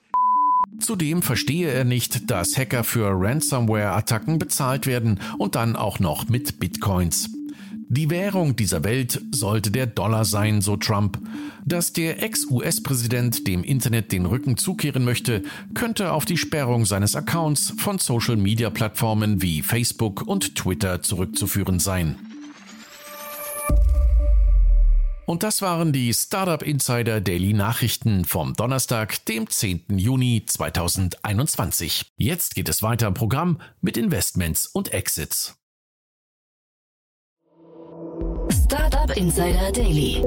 Zudem 0.80 1.22
verstehe 1.22 1.70
er 1.72 1.86
nicht, 1.86 2.30
dass 2.30 2.58
Hacker 2.58 2.84
für 2.84 3.10
Ransomware-Attacken 3.10 4.38
bezahlt 4.38 4.86
werden 4.86 5.20
und 5.38 5.56
dann 5.56 5.76
auch 5.76 6.00
noch 6.00 6.28
mit 6.28 6.60
Bitcoins. 6.60 7.37
Die 7.90 8.10
Währung 8.10 8.58
dieser 8.58 8.84
Welt 8.84 9.22
sollte 9.32 9.72
der 9.72 9.88
Dollar 9.88 10.26
sein, 10.26 10.60
so 10.62 10.76
Trump. 10.76 11.20
Dass 11.64 11.94
der 11.94 12.22
Ex-US-Präsident 12.22 13.48
dem 13.48 13.64
Internet 13.64 14.12
den 14.12 14.26
Rücken 14.26 14.58
zukehren 14.58 15.06
möchte, 15.06 15.44
könnte 15.74 16.12
auf 16.12 16.26
die 16.26 16.36
Sperrung 16.36 16.86
seines 16.86 17.16
Accounts 17.16 17.74
von 17.78 17.98
Social-Media-Plattformen 17.98 19.42
wie 19.42 19.62
Facebook 19.62 20.22
und 20.22 20.56
Twitter 20.56 21.02
zurückzuführen 21.02 21.80
sein. 21.80 22.18
Und 25.26 25.44
das 25.44 25.62
waren 25.62 25.94
die 25.94 26.14
Startup 26.14 26.62
Insider 26.62 27.22
Daily 27.22 27.54
Nachrichten 27.54 28.26
vom 28.26 28.54
Donnerstag, 28.54 29.26
dem 29.26 29.50
10. 29.50 29.98
Juni 29.98 30.44
2021. 30.46 32.06
Jetzt 32.18 32.56
geht 32.56 32.68
es 32.68 32.84
weiter 32.84 33.08
im 33.08 33.14
Programm 33.14 33.62
mit 33.82 33.96
Investments 33.96 34.68
und 34.68 34.94
Exits. 34.94 35.58
Startup 39.08 39.18
Insider 39.18 39.72
Daily. 39.72 40.22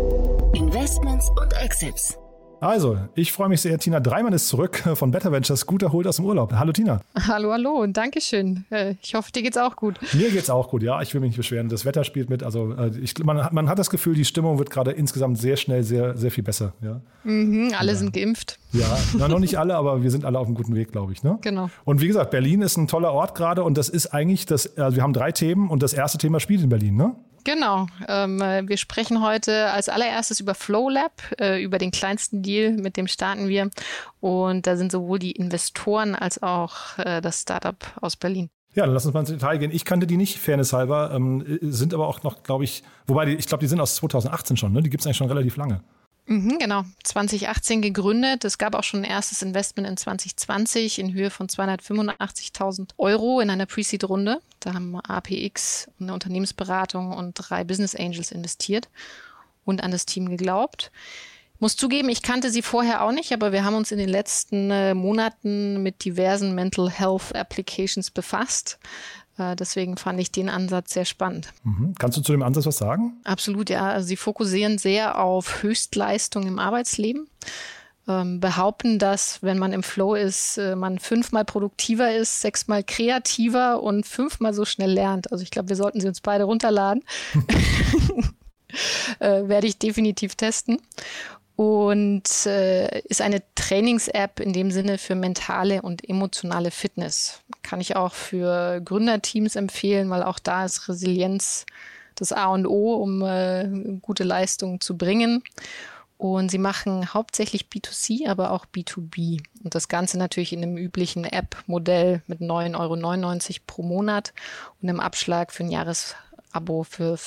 Investments 0.55 1.31
und 1.41 1.53
Exits. 1.63 2.17
Also, 2.61 2.99
ich 3.15 3.33
freue 3.33 3.49
mich 3.49 3.61
sehr. 3.61 3.79
Tina 3.79 4.01
Dreimann 4.01 4.33
ist 4.33 4.49
zurück 4.49 4.83
von 4.95 5.11
Better 5.11 5.33
Ventures, 5.33 5.67
gut 5.67 5.83
erholt 5.83 6.07
aus 6.07 6.17
dem 6.17 6.25
Urlaub. 6.25 6.53
Hallo 6.53 6.73
Tina. 6.73 7.01
Hallo, 7.27 7.53
hallo 7.53 7.73
und 7.73 7.97
Dankeschön. 7.97 8.65
Äh, 8.71 8.95
ich 9.03 9.15
hoffe, 9.15 9.33
dir 9.33 9.43
geht's 9.43 9.57
auch 9.57 9.77
gut. 9.77 9.99
Mir 10.13 10.31
geht's 10.31 10.51
auch 10.51 10.69
gut, 10.69 10.83
ja. 10.83 11.01
Ich 11.03 11.13
will 11.13 11.21
mich 11.21 11.31
nicht 11.31 11.37
beschweren. 11.39 11.69
Das 11.69 11.85
Wetter 11.85 12.05
spielt 12.05 12.31
mit. 12.31 12.43
Also, 12.43 12.73
äh, 12.73 12.91
ich, 13.03 13.19
man, 13.23 13.49
man 13.53 13.69
hat 13.69 13.79
das 13.79 13.91
Gefühl, 13.91 14.15
die 14.15 14.25
Stimmung 14.25 14.59
wird 14.59 14.71
gerade 14.71 14.93
insgesamt 14.93 15.39
sehr 15.39 15.57
schnell 15.57 15.83
sehr, 15.83 16.17
sehr 16.17 16.31
viel 16.31 16.45
besser. 16.45 16.73
Ja. 16.83 17.01
Mhm, 17.25 17.73
alle 17.79 17.93
ja. 17.93 17.99
sind 17.99 18.13
geimpft. 18.13 18.59
Ja, 18.73 18.87
na, 19.19 19.29
noch 19.29 19.41
nicht 19.41 19.59
alle, 19.59 19.75
aber 19.77 20.03
wir 20.03 20.11
sind 20.11 20.25
alle 20.25 20.39
auf 20.39 20.47
einem 20.47 20.55
guten 20.55 20.75
Weg, 20.75 20.93
glaube 20.93 21.13
ich. 21.13 21.23
Ne? 21.23 21.39
Genau. 21.43 21.71
Und 21.85 22.01
wie 22.01 22.07
gesagt, 22.07 22.31
Berlin 22.31 22.63
ist 22.63 22.77
ein 22.77 22.87
toller 22.87 23.13
Ort 23.13 23.35
gerade 23.35 23.63
und 23.65 23.77
das 23.77 23.89
ist 23.89 24.09
eigentlich 24.09 24.47
das, 24.47 24.79
also 24.79 24.97
wir 24.97 25.03
haben 25.03 25.13
drei 25.13 25.33
Themen 25.33 25.69
und 25.71 25.83
das 25.83 25.93
erste 25.93 26.19
Thema 26.19 26.41
spielt 26.41 26.63
in 26.63 26.69
Berlin, 26.69 26.97
ne? 26.97 27.17
Genau. 27.45 27.87
Ähm, 28.09 28.39
wir 28.39 28.77
sprechen 28.77 29.23
heute 29.23 29.71
als 29.71 29.89
allererstes 29.89 30.41
über 30.41 30.55
FlowLab, 30.55 31.13
äh, 31.41 31.63
über 31.63 31.79
den 31.79 31.91
kleinsten 31.91 32.43
Deal, 32.43 32.73
mit 32.73 32.97
dem 32.97 33.07
starten 33.07 33.49
wir. 33.49 33.71
Und 34.21 34.67
da 34.67 34.77
sind 34.77 34.93
sowohl 34.93 35.19
die 35.19 35.33
Investoren 35.33 36.15
als 36.15 36.43
auch 36.43 36.99
äh, 36.99 37.21
das 37.21 37.43
Startup 37.43 37.77
aus 38.01 38.17
Berlin. 38.17 38.51
Ja, 38.75 38.85
dann 38.85 38.95
lass 38.95 39.05
uns 39.05 39.15
mal 39.15 39.21
ins 39.21 39.31
Detail 39.31 39.59
gehen. 39.59 39.73
Ich 39.73 39.85
kannte 39.85 40.07
die 40.07 40.17
nicht, 40.17 40.39
fairness 40.39 40.73
halber, 40.73 41.11
ähm, 41.13 41.59
sind 41.61 41.93
aber 41.93 42.07
auch 42.07 42.23
noch, 42.23 42.45
glaube 42.45 42.65
ich, 42.65 42.85
wobei, 43.07 43.25
die, 43.25 43.35
ich 43.35 43.47
glaube, 43.47 43.63
die 43.63 43.67
sind 43.67 43.81
aus 43.81 43.97
2018 43.97 44.57
schon, 44.57 44.73
ne? 44.73 44.83
Die 44.83 44.91
gibt 44.91 45.01
es 45.01 45.07
eigentlich 45.07 45.17
schon 45.17 45.29
relativ 45.29 45.57
lange. 45.57 45.83
Mhm, 46.27 46.59
genau, 46.59 46.85
2018 47.03 47.83
gegründet. 47.83 48.45
Es 48.45 48.59
gab 48.59 48.75
auch 48.75 48.85
schon 48.85 49.01
ein 49.01 49.11
erstes 49.11 49.43
Investment 49.43 49.89
in 49.89 49.97
2020 49.97 50.99
in 50.99 51.13
Höhe 51.13 51.31
von 51.31 51.49
285.000 51.49 52.91
Euro 52.99 53.41
in 53.41 53.51
einer 53.51 53.67
Pre-Seed-Runde. 53.67 54.41
Da 54.61 54.75
haben 54.75 54.97
APX, 55.01 55.91
eine 55.99 56.15
Unternehmensberatung 56.15 57.13
und 57.13 57.35
drei 57.35 57.65
Business 57.65 57.97
Angels 57.97 58.31
investiert 58.31 58.89
und 59.65 59.83
an 59.83 59.91
das 59.91 60.07
Team 60.07 60.29
geglaubt. 60.29 60.93
Muss 61.59 61.77
zugeben, 61.77 62.09
ich 62.09 62.23
kannte 62.23 62.51
sie 62.51 62.63
vorher 62.63 63.03
auch 63.03 63.13
nicht, 63.13 63.33
aber 63.33 63.53
wir 63.53 63.65
haben 63.65 63.75
uns 63.75 63.93
in 63.93 63.99
den 63.99 64.09
letzten 64.09 64.71
äh, 64.71 64.95
Monaten 64.95 65.83
mit 65.83 66.05
diversen 66.07 66.55
Mental 66.55 66.89
Health 66.89 67.35
Applications 67.35 68.11
befasst. 68.11 68.79
Äh, 69.41 69.57
deswegen 69.57 69.97
fand 69.97 70.21
ich 70.21 70.31
den 70.31 70.49
Ansatz 70.49 70.93
sehr 70.93 71.05
spannend. 71.05 71.53
Mhm. 71.65 71.95
Kannst 71.99 72.19
du 72.19 72.23
zu 72.23 72.33
dem 72.33 72.43
Ansatz 72.43 72.67
was 72.67 72.79
sagen? 72.79 73.15
Absolut, 73.25 73.71
ja. 73.71 73.89
Also 73.89 74.07
sie 74.07 74.17
fokussieren 74.17 74.79
sehr 74.79 75.19
auf 75.19 75.63
Höchstleistung 75.63 76.47
im 76.47 76.59
Arbeitsleben 76.59 77.27
ähm, 78.07 78.41
behaupten, 78.41 78.99
dass 78.99 79.43
wenn 79.43 79.59
man 79.59 79.73
im 79.73 79.83
Flow 79.83 80.15
ist, 80.15 80.59
äh, 80.59 80.77
man 80.77 80.99
fünfmal 80.99 81.45
produktiver 81.45 82.15
ist, 82.15 82.43
sechsmal 82.43 82.85
kreativer 82.85 83.83
und 83.83 84.07
fünfmal 84.07 84.53
so 84.53 84.65
schnell 84.65 84.93
lernt. 84.93 85.33
Also 85.33 85.43
ich 85.43 85.51
glaube, 85.51 85.71
wir 85.71 85.77
sollten 85.77 86.01
sie 86.01 86.09
uns 86.09 86.21
beide 86.21 86.45
runterladen. 86.45 87.03
äh, 89.21 89.49
werde 89.49 89.67
ich 89.67 89.79
definitiv 89.79 90.35
testen 90.35 90.79
und 91.61 92.47
äh, 92.47 93.01
ist 93.01 93.21
eine 93.21 93.43
Trainings-App 93.55 94.41
in 94.41 94.55
dem 94.55 94.71
Sinne 94.71 94.97
für 94.97 95.15
mentale 95.15 95.83
und 95.83 96.09
emotionale 96.09 96.71
Fitness. 96.71 97.43
Kann 97.63 97.83
ich 97.83 97.97
auch 97.97 98.15
für 98.15 98.81
Gründerteams 98.81 99.57
empfehlen, 99.57 100.09
weil 100.09 100.23
auch 100.23 100.39
da 100.39 100.65
ist 100.65 100.89
Resilienz 100.89 101.67
das 102.15 102.33
A 102.33 102.47
und 102.47 102.67
O, 102.67 102.95
um 102.95 103.21
äh, 103.21 103.69
gute 104.01 104.25
Leistungen 104.25 104.81
zu 104.81 104.97
bringen. 104.97 105.43
Und 106.17 106.51
sie 106.51 106.57
machen 106.57 107.13
hauptsächlich 107.13 107.67
B2C, 107.67 108.27
aber 108.27 108.53
auch 108.53 108.65
B2B. 108.65 109.43
Und 109.63 109.75
das 109.75 109.89
Ganze 109.89 110.17
natürlich 110.17 110.55
in 110.55 110.63
einem 110.63 110.79
üblichen 110.79 111.25
App-Modell 111.27 112.23
mit 112.27 112.41
9,99 112.41 112.77
Euro 112.79 113.61
pro 113.67 113.83
Monat 113.83 114.33
und 114.81 114.89
einem 114.89 115.01
Abschlag 115.01 115.53
für 115.53 115.65
ein 115.65 115.71
Jahresabo 115.71 116.85
für 116.85 117.19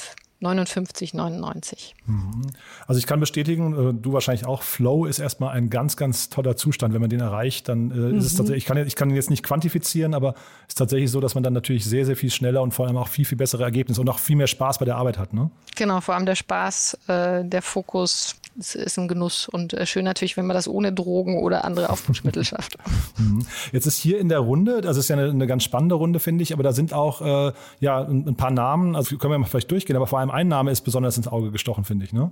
59,99. 0.43 1.93
Mhm. 2.05 2.41
Also 2.87 2.99
ich 2.99 3.07
kann 3.07 3.19
bestätigen, 3.19 3.73
äh, 3.73 3.93
du 3.93 4.13
wahrscheinlich 4.13 4.45
auch, 4.45 4.61
Flow 4.61 5.05
ist 5.05 5.19
erstmal 5.19 5.55
ein 5.55 5.69
ganz, 5.69 5.97
ganz 5.97 6.29
toller 6.29 6.55
Zustand. 6.55 6.93
Wenn 6.93 7.01
man 7.01 7.09
den 7.09 7.21
erreicht, 7.21 7.69
dann 7.69 7.87
mhm. 7.87 8.17
ist 8.17 8.25
es 8.25 8.33
mhm. 8.33 8.37
tatsächlich, 8.37 8.63
ich 8.63 8.67
kann, 8.67 8.77
ich 8.77 8.95
kann 8.95 9.09
ihn 9.09 9.15
jetzt 9.15 9.29
nicht 9.29 9.43
quantifizieren, 9.43 10.13
aber 10.13 10.35
es 10.67 10.69
ist 10.69 10.77
tatsächlich 10.77 11.11
so, 11.11 11.19
dass 11.19 11.35
man 11.35 11.43
dann 11.43 11.53
natürlich 11.53 11.85
sehr, 11.85 12.05
sehr 12.05 12.15
viel 12.15 12.31
schneller 12.31 12.61
und 12.61 12.73
vor 12.73 12.87
allem 12.87 12.97
auch 12.97 13.07
viel, 13.07 13.25
viel 13.25 13.37
bessere 13.37 13.63
Ergebnisse 13.63 14.01
und 14.01 14.09
auch 14.09 14.19
viel 14.19 14.35
mehr 14.35 14.47
Spaß 14.47 14.79
bei 14.79 14.85
der 14.85 14.97
Arbeit 14.97 15.17
hat. 15.17 15.33
Ne? 15.33 15.49
Genau, 15.75 16.01
vor 16.01 16.15
allem 16.15 16.25
der 16.25 16.35
Spaß, 16.35 16.97
äh, 17.07 17.45
der 17.45 17.61
Fokus 17.61 18.35
es 18.59 18.75
ist 18.75 18.99
ein 18.99 19.07
Genuss 19.07 19.49
und 19.49 19.75
schön 19.85 20.05
natürlich, 20.05 20.37
wenn 20.37 20.45
man 20.45 20.55
das 20.55 20.67
ohne 20.67 20.93
Drogen 20.93 21.41
oder 21.41 21.65
andere 21.65 21.89
Aufputschmittel 21.89 22.43
schafft. 22.45 22.77
Mhm. 23.17 23.45
Jetzt 23.71 23.85
ist 23.85 23.97
hier 23.97 24.19
in 24.19 24.29
der 24.29 24.39
Runde, 24.39 24.81
das 24.81 24.97
ist 24.97 25.09
ja 25.09 25.17
eine, 25.17 25.29
eine 25.29 25.47
ganz 25.47 25.63
spannende 25.63 25.95
Runde, 25.95 26.19
finde 26.19 26.43
ich, 26.43 26.53
aber 26.53 26.63
da 26.63 26.71
sind 26.71 26.93
auch 26.93 27.21
äh, 27.21 27.53
ja, 27.79 28.03
ein, 28.03 28.27
ein, 28.27 28.35
paar 28.35 28.51
Namen, 28.51 28.95
also 28.95 29.17
können 29.17 29.33
wir 29.33 29.39
mal 29.39 29.47
vielleicht 29.47 29.71
durchgehen, 29.71 29.95
aber 29.95 30.07
vor 30.07 30.19
allem 30.19 30.29
ein 30.33 30.47
Name 30.47 30.71
ist 30.71 30.81
besonders 30.81 31.17
ins 31.17 31.27
Auge 31.27 31.51
gestochen, 31.51 31.83
finde 31.83 32.05
ich. 32.05 32.13
Ne? 32.13 32.31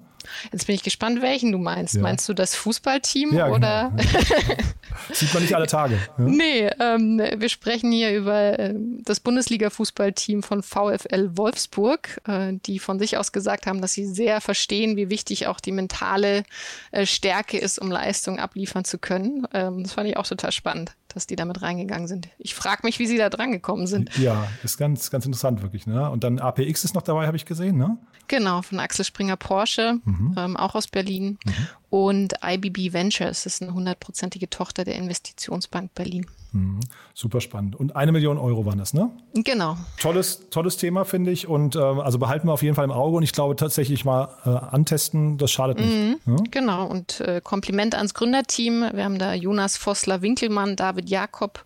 Jetzt 0.51 0.67
bin 0.67 0.75
ich 0.75 0.83
gespannt, 0.83 1.21
welchen 1.21 1.51
du 1.51 1.57
meinst. 1.57 1.95
Ja. 1.95 2.01
Meinst 2.01 2.27
du 2.27 2.33
das 2.33 2.55
Fußballteam 2.55 3.33
ja, 3.33 3.49
oder? 3.49 3.91
Genau. 3.95 4.19
Sieht 5.13 5.33
man 5.33 5.43
nicht 5.43 5.55
alle 5.55 5.67
Tage. 5.67 5.95
Ja? 6.17 6.23
Nee, 6.23 6.69
ähm, 6.79 7.21
wir 7.37 7.49
sprechen 7.49 7.91
hier 7.91 8.15
über 8.15 8.59
äh, 8.59 8.73
das 9.03 9.19
Bundesliga-Fußballteam 9.19 10.43
von 10.43 10.63
VfL 10.63 11.37
Wolfsburg, 11.37 12.21
äh, 12.27 12.53
die 12.65 12.79
von 12.79 12.99
sich 12.99 13.17
aus 13.17 13.31
gesagt 13.31 13.67
haben, 13.67 13.81
dass 13.81 13.93
sie 13.93 14.05
sehr 14.05 14.41
verstehen, 14.41 14.97
wie 14.97 15.09
wichtig 15.09 15.47
auch 15.47 15.59
die 15.59 15.71
mentale 15.71 16.01
mentale 16.01 16.43
äh, 16.91 17.05
Stärke 17.05 17.57
ist, 17.57 17.79
um 17.79 17.91
Leistung 17.91 18.39
abliefern 18.39 18.85
zu 18.85 18.97
können. 18.97 19.47
Ähm, 19.53 19.83
das 19.83 19.93
fand 19.93 20.09
ich 20.09 20.17
auch 20.17 20.27
total 20.27 20.51
spannend, 20.51 20.95
dass 21.13 21.27
die 21.27 21.35
damit 21.35 21.61
reingegangen 21.61 22.07
sind. 22.07 22.29
Ich 22.37 22.55
frage 22.55 22.81
mich, 22.83 22.99
wie 22.99 23.07
sie 23.07 23.17
da 23.17 23.29
dran 23.29 23.51
gekommen 23.51 23.87
sind. 23.87 24.15
Ja, 24.17 24.47
ist 24.63 24.77
ganz, 24.77 25.09
ganz 25.11 25.25
interessant 25.25 25.61
wirklich. 25.61 25.87
Ne? 25.87 26.09
Und 26.09 26.23
dann 26.23 26.39
APX 26.39 26.83
ist 26.83 26.95
noch 26.95 27.01
dabei, 27.01 27.27
habe 27.27 27.37
ich 27.37 27.45
gesehen, 27.45 27.77
ne? 27.77 27.97
Genau, 28.31 28.61
von 28.61 28.79
Axel 28.79 29.03
Springer 29.03 29.35
Porsche, 29.35 29.99
mhm. 30.05 30.35
ähm, 30.37 30.55
auch 30.55 30.73
aus 30.73 30.87
Berlin. 30.87 31.37
Mhm. 31.43 31.53
Und 31.89 32.33
IBB 32.41 32.93
Ventures 32.93 33.45
ist 33.45 33.61
eine 33.61 33.73
hundertprozentige 33.73 34.49
Tochter 34.49 34.85
der 34.85 34.95
Investitionsbank 34.95 35.93
Berlin. 35.93 36.25
Mhm. 36.53 36.79
Super 37.13 37.41
spannend. 37.41 37.75
Und 37.75 37.97
eine 37.97 38.13
Million 38.13 38.37
Euro 38.37 38.65
waren 38.65 38.77
das, 38.77 38.93
ne? 38.93 39.09
Genau. 39.33 39.75
Tolles, 39.99 40.47
tolles 40.49 40.77
Thema, 40.77 41.03
finde 41.03 41.31
ich. 41.31 41.49
Und 41.49 41.75
äh, 41.75 41.79
also 41.79 42.19
behalten 42.19 42.47
wir 42.47 42.53
auf 42.53 42.63
jeden 42.63 42.75
Fall 42.75 42.85
im 42.85 42.91
Auge. 42.91 43.17
Und 43.17 43.23
ich 43.23 43.33
glaube 43.33 43.57
tatsächlich 43.57 44.05
mal 44.05 44.29
äh, 44.45 44.49
antesten, 44.49 45.37
das 45.37 45.51
schadet 45.51 45.79
nicht. 45.79 46.25
Mhm. 46.25 46.37
Ja? 46.37 46.43
Genau. 46.51 46.87
Und 46.87 47.19
äh, 47.19 47.41
Kompliment 47.43 47.95
ans 47.95 48.13
Gründerteam. 48.13 48.85
Wir 48.93 49.03
haben 49.03 49.19
da 49.19 49.33
Jonas 49.33 49.75
Vossler-Winkelmann, 49.75 50.77
David 50.77 51.09
Jakob, 51.09 51.65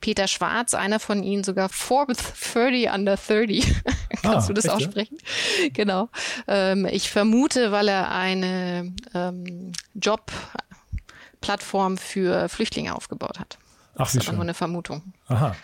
Peter 0.00 0.28
Schwarz, 0.28 0.74
einer 0.74 1.00
von 1.00 1.22
ihnen 1.22 1.44
sogar 1.44 1.68
Forbes 1.68 2.18
30 2.52 2.90
under 2.90 3.16
30. 3.16 3.74
Kannst 4.26 4.50
ah, 4.50 4.52
du 4.52 4.54
das 4.54 4.68
aussprechen? 4.68 5.18
Genau. 5.72 6.08
Ähm, 6.46 6.86
ich 6.86 7.10
vermute, 7.10 7.72
weil 7.72 7.88
er 7.88 8.10
eine 8.10 8.92
ähm, 9.14 9.72
Jobplattform 9.94 11.98
für 11.98 12.48
Flüchtlinge 12.48 12.94
aufgebaut 12.94 13.38
hat. 13.38 13.58
Ach, 13.94 14.04
das 14.04 14.16
ist 14.16 14.28
aber 14.28 14.36
nur 14.36 14.44
eine 14.44 14.54
Vermutung. 14.54 15.14
Aha. 15.28 15.56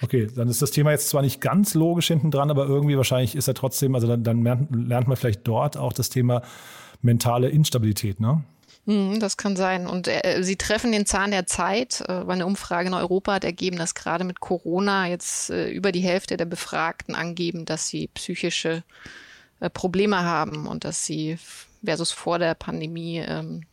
Okay, 0.00 0.28
dann 0.34 0.48
ist 0.48 0.62
das 0.62 0.70
Thema 0.70 0.92
jetzt 0.92 1.08
zwar 1.08 1.22
nicht 1.22 1.40
ganz 1.40 1.74
logisch 1.74 2.08
hinten 2.08 2.30
dran, 2.30 2.50
aber 2.50 2.66
irgendwie 2.66 2.96
wahrscheinlich 2.96 3.34
ist 3.34 3.48
er 3.48 3.54
trotzdem, 3.54 3.94
also 3.94 4.06
dann, 4.06 4.22
dann 4.22 4.42
lernt, 4.42 4.68
lernt 4.70 5.08
man 5.08 5.16
vielleicht 5.16 5.46
dort 5.46 5.76
auch 5.76 5.92
das 5.92 6.08
Thema 6.08 6.42
mentale 7.02 7.48
Instabilität, 7.48 8.20
ne? 8.20 8.44
Mhm, 8.88 9.20
das 9.20 9.36
kann 9.36 9.54
sein. 9.54 9.86
Und 9.86 10.08
äh, 10.08 10.38
Sie 10.40 10.56
treffen 10.56 10.92
den 10.92 11.04
Zahn 11.04 11.30
der 11.30 11.46
Zeit, 11.46 12.00
äh, 12.08 12.26
weil 12.26 12.36
eine 12.36 12.46
Umfrage 12.46 12.88
in 12.88 12.94
Europa 12.94 13.34
hat 13.34 13.44
ergeben, 13.44 13.76
dass 13.76 13.94
gerade 13.94 14.24
mit 14.24 14.40
Corona 14.40 15.06
jetzt 15.08 15.50
äh, 15.50 15.68
über 15.68 15.92
die 15.92 16.00
Hälfte 16.00 16.38
der 16.38 16.46
Befragten 16.46 17.14
angeben, 17.14 17.66
dass 17.66 17.88
sie 17.88 18.08
psychische 18.08 18.82
äh, 19.60 19.68
Probleme 19.68 20.22
haben 20.22 20.66
und 20.66 20.84
dass 20.84 21.04
sie 21.04 21.36
versus 21.84 22.12
vor 22.12 22.38
der 22.38 22.54
Pandemie 22.54 23.18
ähm, 23.18 23.66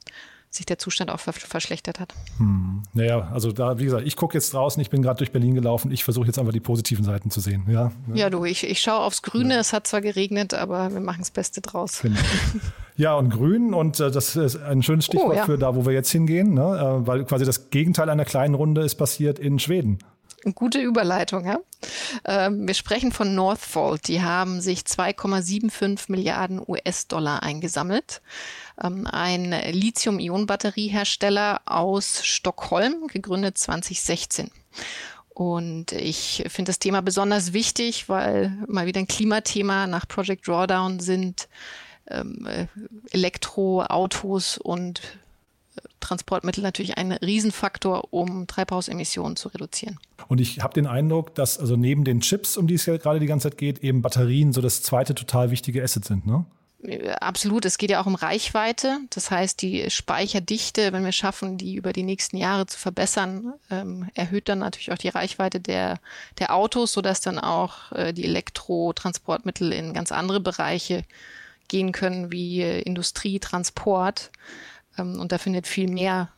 sich 0.55 0.65
der 0.65 0.77
Zustand 0.77 1.11
auch 1.11 1.19
verschlechtert 1.19 1.99
hat. 1.99 2.13
Hm. 2.37 2.83
Naja, 2.93 3.29
also 3.33 3.51
da, 3.51 3.79
wie 3.79 3.85
gesagt, 3.85 4.05
ich 4.07 4.15
gucke 4.15 4.35
jetzt 4.35 4.53
draußen, 4.53 4.81
ich 4.81 4.89
bin 4.89 5.01
gerade 5.01 5.17
durch 5.17 5.31
Berlin 5.31 5.55
gelaufen, 5.55 5.91
ich 5.91 6.03
versuche 6.03 6.27
jetzt 6.27 6.39
einfach 6.39 6.53
die 6.53 6.59
positiven 6.59 7.03
Seiten 7.03 7.29
zu 7.29 7.39
sehen. 7.39 7.65
Ja, 7.67 7.91
ja 8.13 8.29
du, 8.29 8.45
ich, 8.45 8.63
ich 8.63 8.81
schaue 8.81 8.99
aufs 8.99 9.21
Grüne, 9.21 9.55
ja. 9.55 9.59
es 9.59 9.73
hat 9.73 9.87
zwar 9.87 10.01
geregnet, 10.01 10.53
aber 10.53 10.93
wir 10.93 11.01
machen 11.01 11.19
das 11.19 11.31
Beste 11.31 11.61
draus. 11.61 12.01
Genau. 12.01 12.19
Ja, 12.97 13.15
und 13.15 13.29
Grün, 13.29 13.73
und 13.73 13.99
äh, 13.99 14.09
das 14.09 14.37
ist 14.37 14.55
ein 14.55 14.81
schönes 14.81 15.05
Stichwort 15.05 15.33
oh, 15.33 15.35
ja. 15.35 15.45
für 15.45 15.57
da, 15.57 15.75
wo 15.75 15.85
wir 15.85 15.91
jetzt 15.91 16.09
hingehen, 16.11 16.53
ne? 16.53 16.61
äh, 16.61 17.05
weil 17.05 17.25
quasi 17.25 17.43
das 17.43 17.69
Gegenteil 17.69 18.09
einer 18.09 18.23
kleinen 18.23 18.55
Runde 18.55 18.83
ist 18.83 18.95
passiert 18.95 19.37
in 19.37 19.59
Schweden. 19.59 19.99
Gute 20.53 20.79
Überleitung, 20.79 21.45
ja. 21.45 21.59
Ähm, 22.23 22.67
wir 22.67 22.75
sprechen 22.75 23.11
von 23.11 23.33
Northvolt. 23.33 24.07
Die 24.07 24.21
haben 24.21 24.61
sich 24.61 24.81
2,75 24.81 26.11
Milliarden 26.11 26.61
US-Dollar 26.65 27.41
eingesammelt. 27.41 28.21
Ähm, 28.81 29.07
ein 29.07 29.51
Lithium-Ionen-Batteriehersteller 29.51 31.61
aus 31.65 32.23
Stockholm, 32.23 33.07
gegründet 33.07 33.57
2016. 33.57 34.51
Und 35.29 35.91
ich 35.91 36.45
finde 36.47 36.69
das 36.69 36.79
Thema 36.79 37.01
besonders 37.01 37.51
wichtig, 37.51 38.07
weil 38.07 38.55
mal 38.67 38.85
wieder 38.85 38.99
ein 38.99 39.07
Klimathema 39.07 39.87
nach 39.87 40.07
Project 40.07 40.47
Drawdown 40.47 40.99
sind 40.99 41.49
ähm, 42.07 42.47
äh, 42.47 42.67
Elektroautos 43.11 44.59
und 44.59 45.01
Transportmittel 46.05 46.63
natürlich 46.63 46.97
ein 46.97 47.11
Riesenfaktor, 47.11 48.13
um 48.13 48.47
Treibhausemissionen 48.47 49.35
zu 49.35 49.49
reduzieren. 49.49 49.97
Und 50.27 50.39
ich 50.39 50.59
habe 50.59 50.73
den 50.73 50.87
Eindruck, 50.87 51.35
dass 51.35 51.59
also 51.59 51.75
neben 51.75 52.03
den 52.03 52.21
Chips, 52.21 52.57
um 52.57 52.67
die 52.67 52.75
es 52.75 52.85
ja 52.85 52.97
gerade 52.97 53.19
die 53.19 53.25
ganze 53.25 53.49
Zeit 53.49 53.57
geht, 53.57 53.79
eben 53.79 54.01
Batterien 54.01 54.53
so 54.53 54.61
das 54.61 54.81
zweite 54.81 55.15
total 55.15 55.51
wichtige 55.51 55.83
Asset 55.83 56.05
sind, 56.05 56.25
ne? 56.25 56.45
Absolut, 57.19 57.65
es 57.65 57.79
geht 57.79 57.89
ja 57.89 57.99
auch 57.99 58.05
um 58.05 58.13
Reichweite. 58.13 58.99
Das 59.09 59.31
heißt, 59.31 59.61
die 59.61 59.89
Speicherdichte, 59.89 60.93
wenn 60.93 61.03
wir 61.03 61.11
schaffen, 61.11 61.57
die 61.57 61.75
über 61.75 61.93
die 61.93 62.03
nächsten 62.03 62.37
Jahre 62.37 62.67
zu 62.67 62.77
verbessern, 62.77 63.53
ähm, 63.71 64.09
erhöht 64.13 64.49
dann 64.49 64.59
natürlich 64.59 64.91
auch 64.91 64.97
die 64.97 65.09
Reichweite 65.09 65.59
der, 65.59 65.99
der 66.37 66.53
Autos, 66.53 66.93
sodass 66.93 67.21
dann 67.21 67.39
auch 67.39 67.91
äh, 67.91 68.13
die 68.13 68.25
Elektrotransportmittel 68.25 69.73
in 69.73 69.93
ganz 69.93 70.11
andere 70.11 70.39
Bereiche 70.39 71.03
gehen 71.67 71.91
können, 71.91 72.31
wie 72.31 72.61
äh, 72.61 72.81
Industrie, 72.81 73.39
Transport. 73.39 74.29
Ähm, 74.97 75.19
und 75.19 75.31
da 75.31 75.37
findet 75.37 75.67
viel 75.67 75.89
mehr 75.89 76.29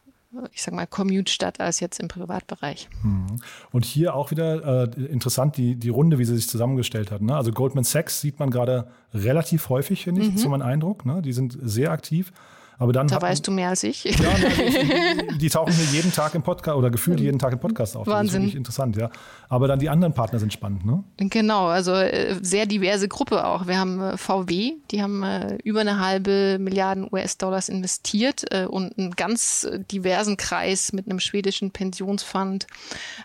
ich 0.52 0.62
sag 0.62 0.74
mal, 0.74 0.86
Commute 0.86 1.32
statt 1.32 1.60
als 1.60 1.80
jetzt 1.80 2.00
im 2.00 2.08
Privatbereich. 2.08 2.90
Mhm. 3.04 3.40
Und 3.72 3.86
hier 3.86 4.14
auch 4.14 4.32
wieder 4.32 4.84
äh, 4.84 5.06
interessant 5.06 5.58
die, 5.58 5.76
die 5.76 5.90
Runde, 5.90 6.20
wie 6.20 6.26
sie 6.26 6.36
sich 6.36 6.50
zusammengestellt 6.50 7.12
hat. 7.12 7.22
Ne? 7.22 7.36
Also 7.36 7.52
Goldman 7.52 7.84
Sachs 7.84 8.22
sieht 8.22 8.40
man 8.40 8.50
gerade 8.50 8.88
relativ 9.14 9.70
häufig, 9.70 10.04
finde 10.04 10.22
ich, 10.22 10.32
mhm. 10.32 10.38
so 10.38 10.50
mein 10.50 10.62
Eindruck. 10.62 11.06
Ne? 11.06 11.22
Die 11.22 11.34
sind 11.34 11.58
sehr 11.62 11.92
aktiv. 11.92 12.34
Aber 12.80 12.94
dann 12.94 13.08
da 13.08 13.20
weißt 13.20 13.48
du 13.48 13.52
mehr 13.52 13.70
als 13.70 13.84
ich. 13.84 14.04
Ja, 14.04 14.12
die, 15.32 15.38
die, 15.40 15.50
tauchen 15.50 15.74
hier 15.74 15.86
jeden 15.86 16.12
Tag 16.12 16.36
im 16.36 16.44
Podcast 16.44 16.78
oder 16.78 16.92
gefühlt 16.92 17.20
jeden 17.20 17.40
Tag 17.40 17.54
im 17.54 17.60
Podcast 17.60 17.98
auf. 17.98 18.06
Wahnsinn. 18.06 18.44
Das 18.44 18.52
ist 18.52 18.58
interessant, 18.58 18.96
ja. 18.96 19.10
Aber 19.50 19.68
dann 19.68 19.80
die 19.80 19.90
anderen 19.90 20.14
Partner 20.14 20.38
sind 20.38 20.54
spannend, 20.54 20.86
ne? 20.86 21.04
Genau, 21.18 21.68
also 21.68 21.94
äh, 21.94 22.36
sehr 22.42 22.68
diverse 22.68 23.08
Gruppe 23.08 23.48
auch. 23.48 23.66
Wir 23.66 23.80
haben 23.80 24.00
äh, 24.02 24.18
VW, 24.18 24.74
die 24.92 25.02
haben 25.02 25.24
äh, 25.24 25.58
über 25.64 25.82
eine 25.82 26.00
halbe 26.00 26.58
Milliarden 26.60 27.08
US-Dollars 27.12 27.70
investiert 27.70 28.46
und 28.68 28.98
einen 28.98 29.12
ganz 29.12 29.68
diversen 29.92 30.38
Kreis 30.38 30.94
mit 30.94 31.08
einem 31.08 31.20
schwedischen 31.20 31.72
Pensionsfonds, 31.72 32.68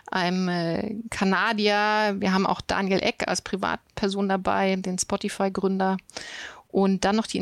einem 0.09 1.03
Kanadier. 1.09 2.15
Wir 2.19 2.33
haben 2.33 2.45
auch 2.45 2.61
Daniel 2.61 2.99
Eck 2.99 3.27
als 3.27 3.41
Privatperson 3.41 4.29
dabei, 4.29 4.75
den 4.75 4.97
Spotify-Gründer 4.97 5.97
und 6.73 7.05
dann 7.05 7.15
noch 7.15 7.27
die 7.27 7.37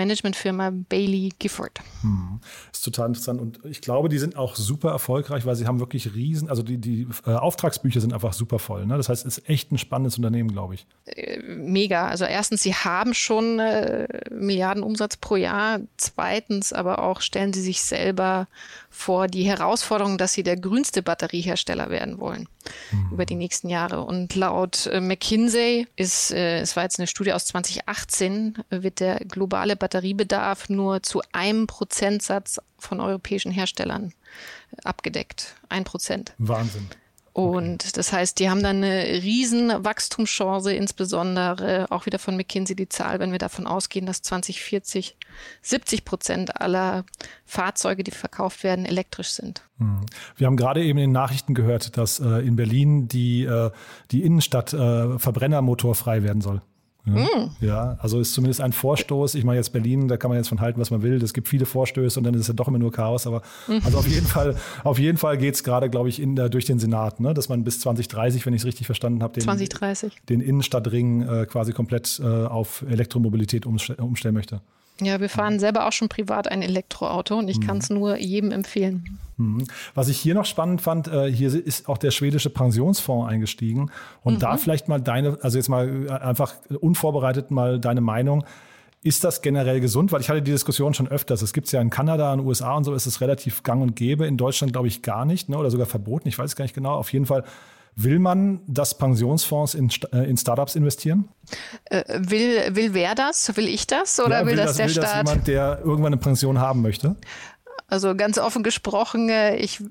Investmentmanagementfirma 0.00 0.70
Bailey 0.88 1.32
Gifford. 1.38 1.80
Hm. 2.02 2.40
Das 2.70 2.78
ist 2.78 2.84
total 2.84 3.08
interessant 3.08 3.40
und 3.40 3.60
ich 3.64 3.80
glaube, 3.80 4.08
die 4.08 4.18
sind 4.18 4.36
auch 4.36 4.56
super 4.56 4.90
erfolgreich, 4.90 5.46
weil 5.46 5.56
sie 5.56 5.66
haben 5.66 5.80
wirklich 5.80 6.14
riesen, 6.14 6.48
also 6.48 6.62
die, 6.62 6.78
die 6.78 7.06
äh, 7.26 7.30
Auftragsbücher 7.30 8.00
sind 8.00 8.12
einfach 8.12 8.32
super 8.32 8.58
voll. 8.58 8.86
Ne? 8.86 8.96
Das 8.96 9.08
heißt, 9.08 9.26
es 9.26 9.38
ist 9.38 9.48
echt 9.48 9.72
ein 9.72 9.78
spannendes 9.78 10.16
Unternehmen, 10.16 10.52
glaube 10.52 10.74
ich. 10.74 10.86
Äh, 11.06 11.40
mega. 11.42 12.08
Also 12.08 12.24
erstens, 12.24 12.62
sie 12.62 12.74
haben 12.74 13.14
schon 13.14 13.58
äh, 13.58 14.06
Milliarden 14.30 14.82
Umsatz 14.82 15.16
pro 15.16 15.36
Jahr. 15.36 15.80
Zweitens 15.96 16.72
aber 16.72 17.02
auch 17.02 17.20
stellen 17.20 17.52
sie 17.52 17.62
sich 17.62 17.82
selber 17.82 18.48
vor 18.90 19.26
die 19.26 19.44
Herausforderung, 19.44 20.18
dass 20.18 20.32
sie 20.32 20.42
der 20.42 20.56
grünste 20.56 21.02
Batteriehersteller 21.02 21.90
werden 21.90 22.18
wollen 22.18 22.48
mhm. 22.90 23.10
über 23.12 23.26
die 23.26 23.34
nächsten 23.34 23.68
Jahre. 23.68 24.02
Und 24.02 24.34
laut 24.34 24.86
äh, 24.86 25.00
McKinsey 25.00 25.86
ist, 25.96 26.32
äh, 26.32 26.60
es 26.60 26.76
war 26.76 26.84
jetzt 26.84 26.98
eine 26.98 27.06
Studie 27.06 27.32
aus 27.32 27.46
2018, 27.46 28.58
wird 28.70 29.00
der 29.00 29.18
globale 29.20 29.76
Batteriebedarf 29.86 30.68
nur 30.68 31.04
zu 31.04 31.22
einem 31.30 31.68
Prozentsatz 31.68 32.58
von 32.76 33.00
europäischen 33.00 33.52
Herstellern 33.52 34.12
abgedeckt. 34.82 35.54
Ein 35.68 35.84
Prozent. 35.84 36.34
Wahnsinn. 36.38 36.88
Und 37.32 37.84
okay. 37.84 37.92
das 37.94 38.12
heißt, 38.12 38.40
die 38.40 38.50
haben 38.50 38.64
dann 38.64 38.82
eine 38.82 39.22
riesen 39.22 39.84
Wachstumschance, 39.84 40.72
insbesondere 40.72 41.86
auch 41.90 42.06
wieder 42.06 42.18
von 42.18 42.36
McKinsey 42.36 42.74
die 42.74 42.88
Zahl, 42.88 43.20
wenn 43.20 43.30
wir 43.30 43.38
davon 43.38 43.68
ausgehen, 43.68 44.06
dass 44.06 44.22
2040 44.22 45.16
70 45.62 46.04
Prozent 46.04 46.60
aller 46.60 47.04
Fahrzeuge, 47.44 48.02
die 48.02 48.10
verkauft 48.10 48.64
werden, 48.64 48.86
elektrisch 48.86 49.28
sind. 49.28 49.62
Hm. 49.78 50.06
Wir 50.36 50.48
haben 50.48 50.56
gerade 50.56 50.82
eben 50.82 50.98
in 50.98 51.10
den 51.10 51.12
Nachrichten 51.12 51.54
gehört, 51.54 51.96
dass 51.96 52.18
äh, 52.18 52.44
in 52.44 52.56
Berlin 52.56 53.06
die, 53.06 53.44
äh, 53.44 53.70
die 54.10 54.22
Innenstadt 54.22 54.72
äh, 54.72 55.18
verbrennermotorfrei 55.18 56.24
werden 56.24 56.40
soll. 56.40 56.62
Ja, 57.06 57.12
mm. 57.12 57.50
ja, 57.60 57.96
also 58.00 58.20
ist 58.20 58.34
zumindest 58.34 58.60
ein 58.60 58.72
Vorstoß. 58.72 59.36
Ich 59.36 59.44
meine 59.44 59.58
jetzt 59.58 59.70
Berlin, 59.70 60.08
da 60.08 60.16
kann 60.16 60.28
man 60.28 60.38
jetzt 60.38 60.48
von 60.48 60.60
halten, 60.60 60.80
was 60.80 60.90
man 60.90 61.02
will. 61.02 61.22
Es 61.22 61.32
gibt 61.32 61.48
viele 61.48 61.64
Vorstöße 61.64 62.18
und 62.18 62.24
dann 62.24 62.34
ist 62.34 62.40
es 62.40 62.48
ja 62.48 62.54
doch 62.54 62.66
immer 62.66 62.78
nur 62.78 62.90
Chaos. 62.90 63.26
Aber 63.26 63.42
mhm. 63.68 63.80
also 63.84 63.98
auf 63.98 64.08
jeden 64.08 64.26
Fall, 64.26 64.56
auf 64.82 64.98
jeden 64.98 65.16
Fall 65.16 65.38
geht 65.38 65.54
es 65.54 65.62
gerade, 65.62 65.88
glaube 65.88 66.08
ich, 66.08 66.20
in 66.20 66.34
der, 66.34 66.48
durch 66.48 66.64
den 66.64 66.78
Senat, 66.78 67.20
ne? 67.20 67.32
dass 67.32 67.48
man 67.48 67.62
bis 67.62 67.80
2030, 67.80 68.44
wenn 68.44 68.54
ich 68.54 68.62
es 68.62 68.66
richtig 68.66 68.86
verstanden 68.86 69.22
habe, 69.22 69.34
den, 69.34 69.44
2030. 69.44 70.14
den 70.28 70.40
Innenstadtring 70.40 71.22
äh, 71.22 71.46
quasi 71.46 71.72
komplett 71.72 72.20
äh, 72.20 72.24
auf 72.26 72.84
Elektromobilität 72.88 73.66
umstellen 73.66 74.34
möchte. 74.34 74.60
Ja, 75.00 75.20
wir 75.20 75.28
fahren 75.28 75.58
selber 75.58 75.86
auch 75.86 75.92
schon 75.92 76.08
privat 76.08 76.48
ein 76.48 76.62
Elektroauto 76.62 77.36
und 77.38 77.48
ich 77.48 77.58
mhm. 77.58 77.66
kann 77.66 77.78
es 77.78 77.90
nur 77.90 78.16
jedem 78.16 78.50
empfehlen. 78.50 79.18
Mhm. 79.36 79.66
Was 79.94 80.08
ich 80.08 80.18
hier 80.18 80.34
noch 80.34 80.46
spannend 80.46 80.80
fand, 80.80 81.08
äh, 81.08 81.30
hier 81.30 81.52
ist 81.54 81.88
auch 81.88 81.98
der 81.98 82.10
schwedische 82.10 82.50
Pensionsfonds 82.50 83.30
eingestiegen. 83.30 83.90
Und 84.22 84.34
mhm. 84.34 84.38
da 84.38 84.56
vielleicht 84.56 84.88
mal 84.88 85.00
deine, 85.00 85.38
also 85.42 85.58
jetzt 85.58 85.68
mal 85.68 86.06
äh, 86.06 86.10
einfach 86.10 86.54
unvorbereitet 86.80 87.50
mal 87.50 87.78
deine 87.78 88.00
Meinung. 88.00 88.44
Ist 89.02 89.22
das 89.22 89.42
generell 89.42 89.80
gesund? 89.80 90.10
Weil 90.10 90.20
ich 90.20 90.28
hatte 90.28 90.42
die 90.42 90.50
Diskussion 90.50 90.94
schon 90.94 91.06
öfters. 91.06 91.42
Es 91.42 91.52
gibt 91.52 91.66
es 91.66 91.72
ja 91.72 91.80
in 91.80 91.90
Kanada, 91.90 92.32
in 92.32 92.40
den 92.40 92.46
USA 92.46 92.74
und 92.74 92.84
so 92.84 92.94
ist 92.94 93.06
es 93.06 93.20
relativ 93.20 93.62
gang 93.62 93.82
und 93.82 93.94
gäbe. 93.94 94.26
In 94.26 94.36
Deutschland 94.36 94.72
glaube 94.72 94.88
ich 94.88 95.02
gar 95.02 95.24
nicht, 95.24 95.48
ne? 95.48 95.58
oder 95.58 95.70
sogar 95.70 95.86
verboten. 95.86 96.28
Ich 96.28 96.38
weiß 96.38 96.50
es 96.50 96.56
gar 96.56 96.64
nicht 96.64 96.74
genau. 96.74 96.94
Auf 96.94 97.12
jeden 97.12 97.26
Fall 97.26 97.44
Will 97.98 98.18
man, 98.18 98.60
dass 98.66 98.98
Pensionsfonds 98.98 99.74
in, 99.74 99.90
äh, 100.12 100.28
in 100.28 100.36
Startups 100.36 100.76
investieren? 100.76 101.30
Äh, 101.86 102.04
will, 102.28 102.76
will 102.76 102.92
wer 102.92 103.14
das? 103.14 103.56
Will 103.56 103.68
ich 103.68 103.86
das? 103.86 104.20
Oder 104.20 104.40
ja, 104.40 104.46
will, 104.46 104.56
will, 104.56 104.64
das, 104.64 104.76
der 104.76 104.86
will 104.86 104.92
Staat? 104.92 105.04
Das 105.04 105.16
jemand, 105.16 105.48
der 105.48 105.78
irgendwann 105.82 106.12
eine 106.12 106.18
Pension 106.18 106.58
haben 106.58 106.82
möchte? 106.82 107.16
Also 107.88 108.14
ganz 108.14 108.36
offen 108.36 108.62
gesprochen, 108.62 109.30
äh, 109.30 109.56
ich, 109.56 109.82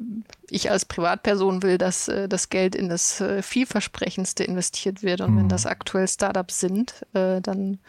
ich 0.52 0.70
als 0.70 0.86
Privatperson 0.86 1.64
will, 1.64 1.80
dass 1.80 2.12
das 2.30 2.50
Geld 2.50 2.76
in 2.76 2.90
das 2.90 3.24
vielversprechendste 3.42 4.44
investiert 4.44 5.02
wird. 5.02 5.22
Und 5.22 5.34
mhm. 5.34 5.40
wenn 5.40 5.50
das 5.50 5.66
aktuell 5.66 6.08
Startups 6.08 6.60
sind, 6.60 7.06
dann 7.14 7.80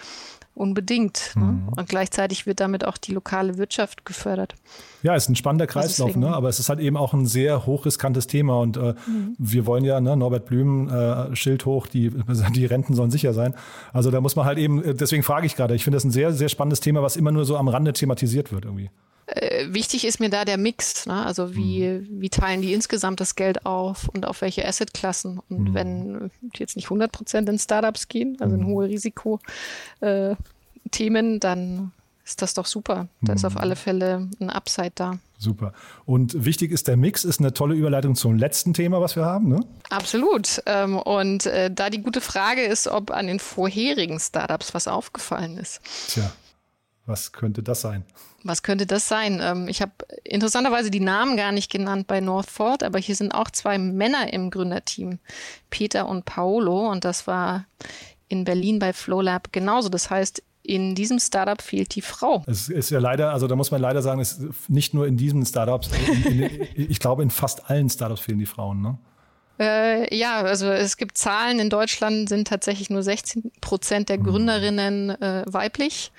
Unbedingt. 0.56 1.32
Ne? 1.36 1.44
Mhm. 1.44 1.68
Und 1.76 1.86
gleichzeitig 1.86 2.46
wird 2.46 2.60
damit 2.60 2.86
auch 2.86 2.96
die 2.96 3.12
lokale 3.12 3.58
Wirtschaft 3.58 4.06
gefördert. 4.06 4.54
Ja, 5.02 5.14
ist 5.14 5.28
ein 5.28 5.36
spannender 5.36 5.66
Kreislauf, 5.66 6.16
ne? 6.16 6.34
aber 6.34 6.48
es 6.48 6.58
ist 6.58 6.70
halt 6.70 6.80
eben 6.80 6.96
auch 6.96 7.12
ein 7.12 7.26
sehr 7.26 7.66
hochriskantes 7.66 8.26
Thema. 8.26 8.58
Und 8.60 8.78
äh, 8.78 8.94
mhm. 9.06 9.34
wir 9.36 9.66
wollen 9.66 9.84
ja, 9.84 10.00
ne, 10.00 10.16
Norbert 10.16 10.46
Blüm, 10.46 10.88
äh, 10.88 11.36
Schild 11.36 11.66
hoch, 11.66 11.86
die, 11.86 12.10
die 12.54 12.64
Renten 12.64 12.94
sollen 12.94 13.10
sicher 13.10 13.34
sein. 13.34 13.54
Also 13.92 14.10
da 14.10 14.22
muss 14.22 14.34
man 14.34 14.46
halt 14.46 14.56
eben, 14.56 14.82
äh, 14.82 14.94
deswegen 14.94 15.22
frage 15.22 15.44
ich 15.44 15.56
gerade, 15.56 15.74
ich 15.74 15.84
finde 15.84 15.96
das 15.96 16.04
ein 16.04 16.10
sehr, 16.10 16.32
sehr 16.32 16.48
spannendes 16.48 16.80
Thema, 16.80 17.02
was 17.02 17.16
immer 17.16 17.32
nur 17.32 17.44
so 17.44 17.58
am 17.58 17.68
Rande 17.68 17.92
thematisiert 17.92 18.50
wird 18.50 18.64
irgendwie. 18.64 18.88
Äh, 19.26 19.66
wichtig 19.70 20.04
ist 20.04 20.20
mir 20.20 20.30
da 20.30 20.44
der 20.44 20.56
Mix, 20.56 21.06
ne? 21.06 21.26
also 21.26 21.54
wie, 21.54 21.84
mhm. 21.84 22.20
wie 22.20 22.30
teilen 22.30 22.62
die 22.62 22.72
insgesamt 22.72 23.20
das 23.20 23.34
Geld 23.34 23.66
auf 23.66 24.08
und 24.08 24.24
auf 24.26 24.40
welche 24.40 24.66
Assetklassen. 24.66 25.40
Und 25.48 25.70
mhm. 25.70 25.74
wenn 25.74 26.30
die 26.40 26.60
jetzt 26.60 26.76
nicht 26.76 26.86
100 26.86 27.10
Prozent 27.10 27.48
in 27.48 27.58
Startups 27.58 28.08
gehen, 28.08 28.36
also 28.40 28.54
ein 28.54 28.62
mhm. 28.62 28.66
hohe 28.66 28.88
Risiko, 28.88 29.40
äh, 30.00 30.36
dann 31.40 31.92
ist 32.24 32.42
das 32.42 32.54
doch 32.54 32.66
super. 32.66 33.08
Da 33.20 33.34
ist 33.34 33.44
auf 33.44 33.54
mhm. 33.54 33.60
alle 33.60 33.76
Fälle 33.76 34.28
ein 34.40 34.50
Upside 34.50 34.92
da. 34.94 35.18
Super. 35.38 35.72
Und 36.06 36.44
wichtig 36.44 36.72
ist 36.72 36.88
der 36.88 36.96
Mix, 36.96 37.24
ist 37.24 37.40
eine 37.40 37.52
tolle 37.52 37.74
Überleitung 37.74 38.14
zum 38.14 38.36
letzten 38.36 38.74
Thema, 38.74 39.00
was 39.00 39.16
wir 39.16 39.24
haben, 39.24 39.48
ne? 39.48 39.60
Absolut. 39.90 40.62
Ähm, 40.66 40.98
und 40.98 41.46
äh, 41.46 41.70
da 41.70 41.90
die 41.90 42.02
gute 42.02 42.20
Frage 42.20 42.62
ist, 42.62 42.88
ob 42.88 43.10
an 43.10 43.26
den 43.26 43.38
vorherigen 43.38 44.18
Startups 44.18 44.74
was 44.74 44.88
aufgefallen 44.88 45.58
ist. 45.58 45.80
Tja, 46.08 46.32
was 47.06 47.32
könnte 47.32 47.62
das 47.62 47.80
sein? 47.80 48.04
Was 48.42 48.62
könnte 48.62 48.86
das 48.86 49.08
sein? 49.08 49.40
Ähm, 49.42 49.68
ich 49.68 49.80
habe 49.80 49.92
interessanterweise 50.24 50.90
die 50.90 51.00
Namen 51.00 51.36
gar 51.36 51.52
nicht 51.52 51.70
genannt 51.70 52.06
bei 52.06 52.20
Northford, 52.20 52.82
aber 52.82 52.98
hier 52.98 53.14
sind 53.14 53.32
auch 53.32 53.50
zwei 53.50 53.78
Männer 53.78 54.32
im 54.32 54.50
Gründerteam, 54.50 55.18
Peter 55.70 56.08
und 56.08 56.24
Paolo. 56.24 56.90
Und 56.90 57.04
das 57.04 57.26
war 57.26 57.66
in 58.28 58.44
Berlin 58.44 58.78
bei 58.78 58.92
FlowLab 58.92 59.52
genauso. 59.52 59.88
Das 59.88 60.10
heißt, 60.10 60.42
in 60.62 60.94
diesem 60.96 61.20
Startup 61.20 61.62
fehlt 61.62 61.94
die 61.94 62.02
Frau. 62.02 62.42
Es 62.46 62.68
ist 62.68 62.90
ja 62.90 62.98
leider, 62.98 63.32
also 63.32 63.46
da 63.46 63.54
muss 63.54 63.70
man 63.70 63.80
leider 63.80 64.02
sagen, 64.02 64.20
es 64.20 64.32
ist 64.32 64.68
nicht 64.68 64.94
nur 64.94 65.06
in 65.06 65.16
diesen 65.16 65.46
Startups, 65.46 65.90
in, 66.08 66.40
in, 66.40 66.68
ich 66.90 66.98
glaube, 66.98 67.22
in 67.22 67.30
fast 67.30 67.70
allen 67.70 67.88
Startups 67.88 68.20
fehlen 68.20 68.38
die 68.38 68.46
Frauen, 68.46 68.82
ne? 68.82 68.98
Äh, 69.58 70.14
ja, 70.14 70.42
also 70.42 70.70
es 70.70 70.98
gibt 70.98 71.16
Zahlen, 71.16 71.58
in 71.60 71.70
Deutschland 71.70 72.28
sind 72.28 72.46
tatsächlich 72.46 72.90
nur 72.90 73.02
16 73.02 73.52
Prozent 73.60 74.08
der 74.10 74.18
mhm. 74.18 74.24
Gründerinnen 74.24 75.10
äh, 75.10 75.44
weiblich. 75.46 76.12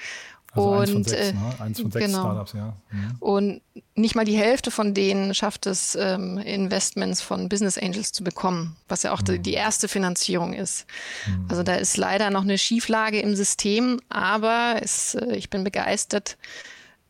Also 0.57 0.69
und, 0.71 0.79
eins 0.79 0.91
von 0.91 1.03
sechs, 1.03 1.29
äh, 1.29 1.33
ne? 1.33 1.55
eins 1.59 1.81
von 1.81 1.91
sechs 1.91 2.05
genau. 2.05 2.19
Startups, 2.19 2.53
ja. 2.53 2.73
Mhm. 2.91 3.15
Und 3.19 3.61
nicht 3.95 4.15
mal 4.15 4.25
die 4.25 4.37
Hälfte 4.37 4.71
von 4.71 4.93
denen 4.93 5.33
schafft 5.33 5.65
es, 5.65 5.95
ähm, 5.95 6.37
Investments 6.37 7.21
von 7.21 7.49
Business 7.49 7.77
Angels 7.77 8.11
zu 8.11 8.23
bekommen, 8.23 8.75
was 8.87 9.03
ja 9.03 9.11
auch 9.11 9.21
mhm. 9.21 9.41
die, 9.43 9.53
erste 9.53 9.87
Finanzierung 9.87 10.53
ist. 10.53 10.85
Mhm. 11.27 11.45
Also 11.49 11.63
da 11.63 11.75
ist 11.75 11.97
leider 11.97 12.29
noch 12.29 12.43
eine 12.43 12.57
Schieflage 12.57 13.19
im 13.19 13.35
System, 13.35 13.99
aber 14.09 14.77
es, 14.81 15.15
äh, 15.15 15.35
ich 15.35 15.49
bin 15.49 15.63
begeistert. 15.63 16.37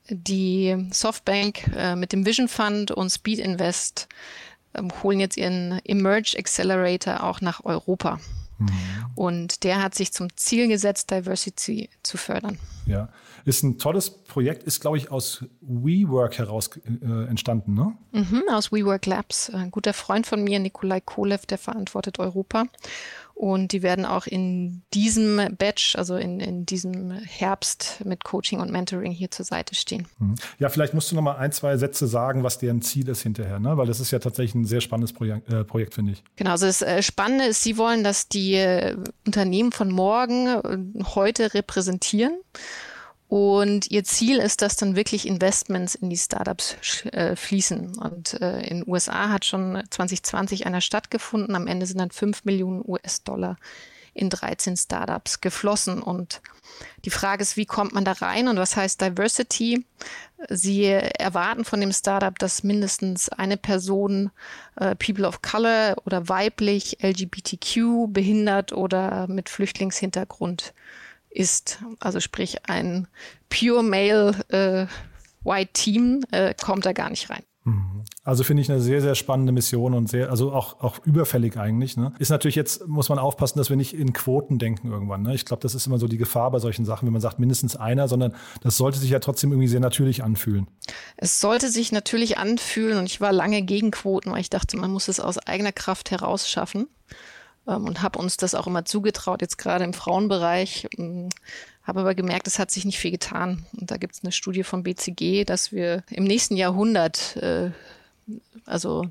Die 0.10 0.88
Softbank 0.92 1.68
äh, 1.76 1.96
mit 1.96 2.14
dem 2.14 2.26
Vision 2.26 2.48
Fund 2.48 2.92
und 2.92 3.10
Speed 3.10 3.40
Invest 3.40 4.08
äh, 4.74 4.82
holen 5.04 5.20
jetzt 5.20 5.38
ihren 5.38 5.82
Emerge 5.84 6.36
Accelerator 6.38 7.24
auch 7.24 7.42
nach 7.42 7.66
Europa. 7.66 8.20
Mhm. 8.58 8.70
Und 9.16 9.64
der 9.64 9.82
hat 9.82 9.96
sich 9.96 10.14
zum 10.14 10.36
Ziel 10.36 10.68
gesetzt, 10.68 11.12
Diversity 11.12 11.90
zu 12.04 12.18
fördern. 12.18 12.58
Ja, 12.86 13.10
ist 13.48 13.64
ein 13.64 13.78
tolles 13.78 14.10
Projekt, 14.10 14.64
ist, 14.64 14.82
glaube 14.82 14.98
ich, 14.98 15.10
aus 15.10 15.46
WeWork 15.62 16.38
heraus 16.38 16.70
äh, 16.86 17.30
entstanden, 17.30 17.76
ne? 17.76 17.98
Mhm, 18.12 18.44
aus 18.52 18.74
WeWork 18.74 19.06
Labs. 19.06 19.50
Ein 19.50 19.72
guter 19.72 19.94
Freund 19.94 20.28
von 20.28 20.44
mir, 20.44 20.60
Nikolai 20.60 21.00
Kolev, 21.00 21.46
der 21.46 21.58
verantwortet 21.58 22.20
Europa. 22.20 22.66
Und 23.36 23.72
die 23.72 23.84
werden 23.84 24.04
auch 24.04 24.26
in 24.26 24.82
diesem 24.94 25.40
Batch, 25.58 25.96
also 25.96 26.18
in, 26.18 26.40
in 26.40 26.66
diesem 26.66 27.12
Herbst 27.12 28.02
mit 28.04 28.24
Coaching 28.26 28.60
und 28.60 28.72
Mentoring 28.72 29.12
hier 29.12 29.32
zur 29.32 29.46
Seite 29.46 29.76
stehen. 29.76 30.08
Mhm. 30.18 30.36
Ja, 30.60 30.68
vielleicht 30.70 30.94
musst 30.94 31.12
du 31.12 31.16
noch 31.16 31.22
mal 31.22 31.38
ein, 31.38 31.52
zwei 31.52 31.78
Sätze 31.78 32.08
sagen, 32.08 32.44
was 32.44 32.58
deren 32.58 32.82
Ziel 32.82 33.08
ist 33.08 33.22
hinterher, 33.22 33.60
ne? 33.60 33.78
weil 33.78 33.86
das 33.86 34.00
ist 34.00 34.10
ja 34.12 34.20
tatsächlich 34.20 34.56
ein 34.56 34.66
sehr 34.66 34.82
spannendes 34.82 35.14
Projekt, 35.14 35.54
äh, 35.54 35.64
Projekt 35.64 35.94
finde 35.94 36.14
ich. 36.14 36.24
Genau, 36.36 36.52
also 36.52 36.66
das 36.66 36.82
äh, 36.82 37.02
Spannende 37.04 37.46
ist, 37.46 37.62
sie 37.62 37.78
wollen, 37.78 38.04
dass 38.04 38.28
die 38.28 38.56
äh, 38.56 38.98
Unternehmen 39.26 39.72
von 39.72 39.92
morgen 39.92 40.48
äh, 40.48 41.04
heute 41.16 41.54
repräsentieren 41.54 42.34
und 43.28 43.92
ihr 43.92 44.06
Ziel 44.06 44.38
ist, 44.38 44.62
dass 44.62 44.78
dann 44.78 44.96
wirklich 44.96 45.28
Investments 45.28 45.96
in 45.96 46.10
die 46.10 46.18
Startups 46.18 47.06
äh, 47.08 47.36
fließen. 47.36 47.98
Und 47.98 48.40
äh, 48.42 48.62
in 48.62 48.80
den 48.80 48.88
USA 48.88 49.30
hat 49.30 49.44
schon 49.44 49.84
2020 49.90 50.66
einer 50.66 50.80
stattgefunden. 50.80 51.56
Am 51.56 51.68
Ende 51.68 51.86
sind 51.86 52.00
dann 52.00 52.12
5 52.12 52.46
Millionen 52.46 52.82
US-Dollar 52.88 53.58
in 54.13 54.30
13 54.30 54.78
Startups 54.78 55.42
geflossen. 55.42 56.02
Und 56.02 56.42
die 57.04 57.10
Frage 57.10 57.42
ist, 57.42 57.58
wie 57.58 57.66
kommt 57.66 57.94
man 57.94 58.06
da 58.06 58.13
rein 58.13 58.48
und 58.48 58.58
was 58.58 58.78
heißt 58.78 59.02
Diversity? 59.02 59.86
Sie 60.50 60.86
erwarten 60.86 61.66
von 61.66 61.82
dem 61.82 61.92
Startup, 61.92 62.38
dass 62.40 62.63
mindestens 62.63 63.28
eine 63.28 63.58
Person 63.58 64.32
äh, 64.78 64.96
People 64.96 65.28
of 65.28 65.42
Color 65.42 65.98
oder 66.06 66.30
weiblich, 66.30 67.00
LGBTQ, 67.02 68.08
behindert 68.08 68.72
oder 68.72 69.28
mit 69.28 69.50
Flüchtlingshintergrund 69.50 70.74
ist. 71.38 71.80
Also 72.00 72.19
sprich 72.19 72.67
ein 72.69 73.08
Pure 73.50 73.84
Male 73.84 74.43
äh, 74.50 74.88
White 75.43 75.71
Team 75.73 76.23
äh, 76.32 76.54
kommt 76.54 76.86
da 76.86 76.93
gar 76.93 77.10
nicht 77.10 77.30
rein. 77.30 77.43
Mhm. 77.63 78.04
Also 78.23 78.43
finde 78.43 78.62
ich 78.62 78.69
eine 78.69 78.82
sehr, 78.82 79.02
sehr 79.02 79.15
spannende 79.15 79.54
Mission 79.54 79.93
und 79.93 80.10
sehr, 80.10 80.30
also 80.30 80.52
auch, 80.52 80.82
auch 80.82 81.00
überfällig 81.06 81.58
eigentlich. 81.58 81.95
Ne? 81.95 82.13
Ist 82.19 82.30
natürlich 82.30 82.56
jetzt, 82.56 82.86
muss 82.88 83.08
man 83.08 83.19
aufpassen, 83.19 83.58
dass 83.58 83.69
wir 83.69 83.78
nicht 83.78 83.93
in 83.93 84.12
Quoten 84.12 84.60
denken 84.60 84.91
irgendwann. 84.91 85.21
Ne? 85.21 85.34
Ich 85.34 85.45
glaube, 85.45 85.62
das 85.62 85.76
ist 85.76 85.88
immer 85.88 85.97
so 85.97 86.08
die 86.08 86.17
Gefahr 86.17 86.52
bei 86.52 86.60
solchen 86.60 86.84
Sachen, 86.84 87.06
wenn 87.06 87.13
man 87.13 87.21
sagt, 87.21 87.39
mindestens 87.39 87.78
einer, 87.78 88.08
sondern 88.10 88.36
das 88.62 88.78
sollte 88.78 89.00
sich 89.00 89.12
ja 89.12 89.19
trotzdem 89.19 89.52
irgendwie 89.52 89.69
sehr 89.69 89.80
natürlich 89.80 90.23
anfühlen. 90.23 90.67
Es 91.15 91.39
sollte 91.39 91.69
sich 91.69 91.93
natürlich 91.93 92.38
anfühlen 92.38 92.97
und 92.97 93.06
ich 93.06 93.21
war 93.21 93.32
lange 93.32 93.62
gegen 93.62 93.91
Quoten, 93.91 94.32
weil 94.32 94.41
ich 94.41 94.50
dachte, 94.50 94.76
man 94.76 94.91
muss 94.91 95.08
es 95.08 95.19
aus 95.21 95.38
eigener 95.38 95.71
Kraft 95.71 96.12
heraus 96.12 96.50
schaffen 96.50 96.88
und 97.75 98.01
habe 98.01 98.17
uns 98.19 98.38
das 98.38 98.56
auch 98.56 98.67
immer 98.67 98.86
zugetraut, 98.86 99.41
jetzt 99.41 99.58
gerade 99.58 99.84
im 99.84 99.93
Frauenbereich. 99.93 100.88
Ähm, 100.97 101.30
habe 101.84 101.99
aber 102.01 102.15
gemerkt, 102.15 102.47
es 102.47 102.60
hat 102.60 102.71
sich 102.71 102.86
nicht 102.86 102.99
viel 102.99 103.12
getan. 103.12 103.65
Und 103.80 103.91
da 103.91 103.97
gibt 103.97 104.15
es 104.15 104.23
eine 104.23 104.32
Studie 104.32 104.63
vom 104.63 104.84
BCG, 104.84 105.45
dass 105.45 105.71
wir 105.71 106.03
im 106.10 106.25
nächsten 106.25 106.58
Jahrhundert, 106.58 107.38
äh, 107.38 107.71
also 108.65 109.08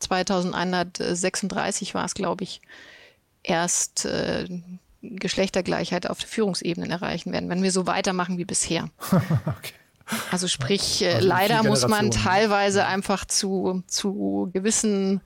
2136 0.00 1.94
war 1.94 2.04
es, 2.04 2.14
glaube 2.14 2.44
ich, 2.44 2.60
erst 3.42 4.04
äh, 4.04 4.46
Geschlechtergleichheit 5.02 6.08
auf 6.08 6.18
der 6.18 6.28
Führungsebene 6.28 6.88
erreichen 6.88 7.32
werden, 7.32 7.48
wenn 7.48 7.62
wir 7.62 7.72
so 7.72 7.86
weitermachen 7.86 8.36
wie 8.38 8.44
bisher. 8.44 8.90
okay. 9.10 9.72
Also 10.30 10.48
sprich, 10.48 11.02
äh, 11.02 11.14
also 11.14 11.28
leider 11.28 11.62
muss 11.62 11.86
man 11.88 12.10
teilweise 12.10 12.84
einfach 12.84 13.24
zu, 13.24 13.82
zu 13.86 14.50
gewissen 14.52 15.22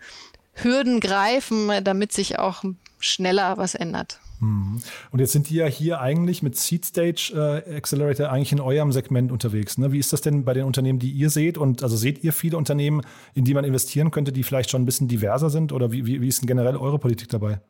Hürden 0.63 1.01
greifen, 1.01 1.71
damit 1.85 2.13
sich 2.13 2.39
auch 2.39 2.65
schneller 2.99 3.57
was 3.59 3.75
ändert. 3.75 4.21
Mhm. 4.41 4.81
Und 5.11 5.19
jetzt 5.19 5.33
sind 5.33 5.51
die 5.51 5.57
ja 5.57 5.67
hier 5.67 6.01
eigentlich 6.01 6.43
mit 6.43 6.57
Seed 6.57 6.85
Stage 6.85 7.33
äh, 7.67 7.77
Accelerator 7.77 8.31
eigentlich 8.31 8.53
in 8.53 8.61
eurem 8.61 8.93
Segment 8.93 9.33
unterwegs. 9.33 9.79
Ne? 9.79 9.93
Wie 9.93 9.99
ist 9.99 10.13
das 10.13 10.21
denn 10.21 10.45
bei 10.45 10.55
den 10.55 10.65
Unternehmen, 10.65 10.99
die 10.99 11.11
ihr 11.11 11.31
seht? 11.31 11.59
Und 11.59 11.83
also 11.83 11.97
seht 11.97 12.23
ihr 12.23 12.33
viele 12.33 12.57
Unternehmen, 12.57 13.03
in 13.35 13.45
die 13.45 13.55
man 13.55 13.65
investieren 13.65 14.11
könnte, 14.11 14.33
die 14.33 14.43
vielleicht 14.43 14.71
schon 14.71 14.83
ein 14.83 14.87
bisschen 14.87 15.09
diverser 15.09 15.51
sind? 15.51 15.73
Oder 15.73 15.93
wie, 15.93 16.07
wie, 16.07 16.21
wie 16.21 16.29
ist 16.29 16.41
denn 16.41 16.47
generell 16.47 16.77
eure 16.77 16.99
Politik 16.99 17.29
dabei? 17.29 17.61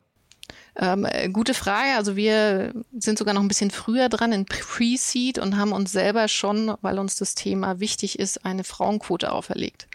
Ähm, 0.75 1.05
äh, 1.09 1.29
gute 1.29 1.53
Frage. 1.53 1.95
Also 1.95 2.15
wir 2.15 2.73
sind 2.97 3.17
sogar 3.17 3.33
noch 3.33 3.41
ein 3.41 3.47
bisschen 3.47 3.71
früher 3.71 4.09
dran 4.09 4.31
in 4.31 4.45
Pre-Seed 4.45 5.39
und 5.39 5.57
haben 5.57 5.71
uns 5.71 5.91
selber 5.91 6.27
schon, 6.27 6.73
weil 6.81 6.99
uns 6.99 7.15
das 7.15 7.35
Thema 7.35 7.79
wichtig 7.79 8.19
ist, 8.19 8.45
eine 8.45 8.63
Frauenquote 8.63 9.31
auferlegt. 9.31 9.87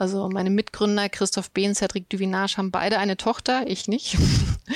Also 0.00 0.30
meine 0.30 0.48
Mitgründer 0.48 1.10
Christoph 1.10 1.50
B. 1.50 1.68
und 1.68 1.74
Cedric 1.74 2.08
Duvinage 2.08 2.56
haben 2.56 2.70
beide 2.70 2.98
eine 2.98 3.18
Tochter, 3.18 3.64
ich 3.66 3.86
nicht. 3.86 4.16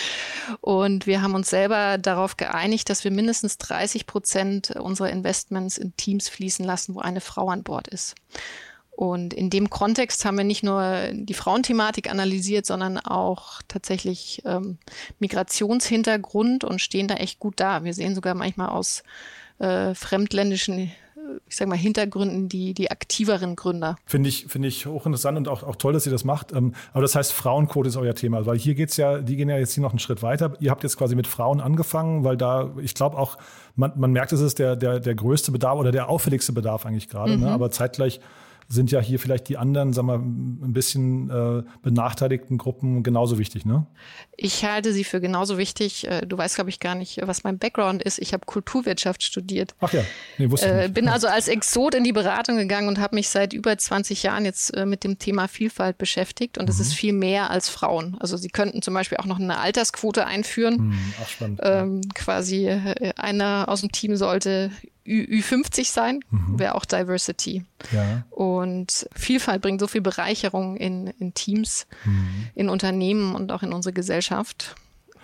Und 0.61 1.07
wir 1.07 1.23
haben 1.23 1.35
uns 1.35 1.49
selber 1.49 1.97
darauf 1.97 2.37
geeinigt, 2.37 2.91
dass 2.91 3.05
wir 3.05 3.11
mindestens 3.11 3.57
30 3.57 4.07
Prozent 4.07 4.73
unserer 4.73 5.09
Investments 5.09 5.79
in 5.79 5.97
Teams 5.97 6.29
fließen 6.29 6.63
lassen, 6.63 6.95
wo 6.95 7.01
eine 7.01 7.23
Frau 7.23 7.49
an 7.49 7.63
Bord 7.63 7.89
ist. 7.89 8.17
Und 8.91 9.33
in 9.33 9.49
dem 9.49 9.71
Kontext 9.71 10.27
haben 10.27 10.37
wir 10.37 10.45
nicht 10.45 10.63
nur 10.63 11.09
die 11.15 11.33
Frauenthematik 11.33 12.11
analysiert, 12.11 12.67
sondern 12.67 12.99
auch 12.99 13.63
tatsächlich 13.67 14.43
ähm, 14.45 14.77
Migrationshintergrund 15.21 16.65
und 16.65 16.83
stehen 16.83 17.09
da 17.09 17.15
echt 17.15 17.39
gut 17.39 17.61
da. 17.61 17.83
Wir 17.83 17.95
sehen 17.95 18.15
sogar 18.15 18.35
manchmal 18.35 18.69
aus 18.69 19.03
äh, 19.59 19.95
fremdländischen 19.95 20.93
ich 21.49 21.57
sag 21.57 21.69
mal, 21.69 21.77
Hintergründen 21.77 22.49
die, 22.49 22.75
die 22.75 22.91
aktiveren 22.91 23.57
Gründer. 23.57 23.97
Finde 24.07 24.29
ich, 24.29 24.47
finde 24.49 24.69
ich 24.69 24.87
hochinteressant 24.87 25.39
und 25.39 25.49
auch, 25.49 25.63
auch 25.63 25.77
toll, 25.77 25.93
dass 25.93 26.07
ihr 26.07 26.13
das 26.13 26.25
macht. 26.25 26.53
Ähm, 26.53 26.75
aber 26.93 27.03
das 27.03 27.15
heißt, 27.15 27.33
Frauenquote 27.33 27.89
ist 27.89 27.97
euer 27.97 28.15
Thema, 28.15 28.47
weil 28.47 28.59
hier 28.59 28.75
geht's 28.75 28.97
ja, 28.97 29.19
die 29.19 29.37
gehen 29.37 29.49
ja 29.49 29.59
jetzt 29.59 29.75
hier 29.75 29.83
noch 29.83 29.91
einen 29.91 29.99
Schritt 29.99 30.23
weiter. 30.23 30.55
Ihr 30.61 30.71
habt 30.71 30.83
jetzt 30.83 30.97
quasi 30.97 31.15
mit 31.15 31.27
Frauen 31.27 31.61
angefangen, 31.61 32.25
weil 32.25 32.37
da, 32.37 32.73
ich 32.81 32.95
glaube 32.95 33.17
auch, 33.19 33.39
man, 33.77 33.93
man 33.97 34.13
merkt, 34.13 34.33
es 34.33 34.41
ist 34.41 34.59
der, 34.59 34.77
der, 34.77 35.01
der 35.01 35.15
größte 35.15 35.53
Bedarf 35.53 35.79
oder 35.79 35.93
der 35.93 36.09
auffälligste 36.09 36.53
Bedarf 36.53 36.87
eigentlich 36.87 37.09
gerade. 37.09 37.33
Ne? 37.33 37.37
Mhm. 37.39 37.45
Ne? 37.45 37.51
Aber 37.51 37.71
zeitgleich 37.71 38.21
sind 38.75 38.91
ja 38.91 39.01
hier 39.01 39.19
vielleicht 39.19 39.49
die 39.49 39.57
anderen, 39.57 39.93
sagen 39.93 40.09
wir, 40.09 40.15
ein 40.17 40.73
bisschen 40.73 41.31
äh, 41.31 41.63
benachteiligten 41.83 42.59
Gruppen 42.59 43.03
genauso 43.03 43.39
wichtig, 43.39 43.65
ne? 43.65 43.87
Ich 44.37 44.65
halte 44.65 44.93
sie 44.93 45.05
für 45.05 45.21
genauso 45.21 45.57
wichtig. 45.57 46.09
Äh, 46.09 46.27
du 46.27 46.37
weißt, 46.37 46.57
glaube 46.57 46.71
ich, 46.71 46.81
gar 46.81 46.95
nicht, 46.95 47.21
was 47.23 47.45
mein 47.45 47.59
Background 47.59 48.03
ist. 48.03 48.19
Ich 48.19 48.33
habe 48.33 48.45
Kulturwirtschaft 48.45 49.23
studiert. 49.23 49.75
Ach 49.81 49.93
ja, 49.93 50.03
nee, 50.39 50.51
wusste 50.51 50.85
äh, 50.85 50.89
Bin 50.89 51.09
also 51.09 51.29
als 51.29 51.49
Exot 51.49 51.95
in 51.95 52.05
die 52.05 52.13
Beratung 52.13 52.57
gegangen 52.57 52.89
und 52.89 52.99
habe 52.99 53.15
mich 53.15 53.29
seit 53.29 53.53
über 53.53 53.77
20 53.79 54.23
Jahren 54.25 54.45
jetzt 54.45 54.77
äh, 54.77 54.85
mit 54.85 55.05
dem 55.05 55.19
Thema 55.19 55.49
Vielfalt 55.49 55.97
beschäftigt. 55.97 56.59
Und 56.59 56.69
es 56.69 56.77
mhm. 56.77 56.83
ist 56.83 56.95
viel 56.95 57.13
mehr 57.13 57.51
als 57.51 57.69
Frauen. 57.69 58.17
Also 58.21 58.37
sie 58.37 58.49
könnten 58.49 58.83
zum 58.83 58.93
Beispiel 58.93 59.19
auch 59.19 59.27
noch 59.27 59.39
eine 59.39 59.59
Altersquote 59.59 60.27
einführen. 60.27 60.89
Mhm, 60.89 61.15
ach, 61.23 61.29
spannend. 61.29 61.61
Ähm, 61.63 62.01
quasi 62.15 62.69
einer 63.17 63.69
aus 63.69 63.81
dem 63.81 63.93
Team 63.93 64.17
sollte 64.17 64.71
Ü 65.07 65.43
50 65.43 65.91
sein, 65.91 66.21
mhm. 66.31 66.59
wäre 66.59 66.75
auch 66.75 66.85
Diversity. 66.85 67.65
Ja. 67.93 68.25
Und 68.31 69.07
Vielfalt 69.15 69.61
bringt 69.61 69.81
so 69.81 69.87
viel 69.87 70.01
Bereicherung 70.01 70.77
in, 70.77 71.09
in 71.19 71.35
Teams, 71.35 71.87
mhm. 72.05 72.49
in 72.55 72.69
Unternehmen 72.69 73.35
und 73.35 73.53
auch 73.53 73.63
in 73.63 73.73
unsere 73.73 73.93
Gesellschaft 73.93 74.77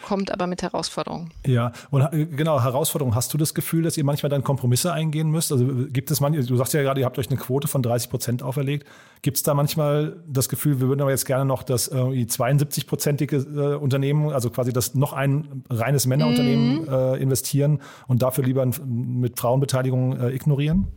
kommt 0.03 0.31
aber 0.33 0.47
mit 0.47 0.63
Herausforderungen. 0.63 1.31
Ja, 1.47 1.73
und 1.91 2.03
äh, 2.13 2.27
genau, 2.27 2.63
Herausforderungen. 2.63 3.15
Hast 3.15 3.33
du 3.35 3.39
das 3.39 3.55
Gefühl, 3.55 3.83
dass 3.83 3.97
ihr 3.97 4.05
manchmal 4.05 4.31
dann 4.31 4.43
Kompromisse 4.43 4.93
eingehen 4.93 5.31
müsst? 5.31 5.53
Also 5.53 5.67
gibt 5.89 6.11
es 6.11 6.21
manchmal, 6.21 6.45
du 6.45 6.57
sagst 6.57 6.75
ja 6.75 6.83
gerade, 6.83 7.01
ihr 7.01 7.07
habt 7.07 7.19
euch 7.19 7.29
eine 7.29 7.39
Quote 7.39 7.69
von 7.69 7.83
30 7.83 8.11
Prozent 8.11 8.43
auferlegt. 8.43 8.87
Gibt 9.23 9.37
es 9.37 9.43
da 9.43 9.55
manchmal 9.55 10.17
das 10.27 10.49
Gefühl, 10.49 10.81
wir 10.81 10.89
würden 10.89 11.01
aber 11.01 11.11
jetzt 11.11 11.27
gerne 11.27 11.45
noch 11.45 11.63
das 11.63 11.89
äh, 11.89 11.95
72-prozentige 11.95 13.73
äh, 13.73 13.77
Unternehmen, 13.77 14.31
also 14.31 14.51
quasi 14.51 14.73
das 14.73 14.95
noch 14.95 15.13
ein 15.13 15.65
reines 15.69 16.07
Männerunternehmen 16.07 16.83
mhm. 16.83 16.89
äh, 16.89 17.17
investieren 17.17 17.81
und 18.07 18.23
dafür 18.23 18.45
lieber 18.45 18.67
mit 18.87 19.39
Frauenbeteiligung 19.39 20.17
äh, 20.19 20.31
ignorieren? 20.31 20.89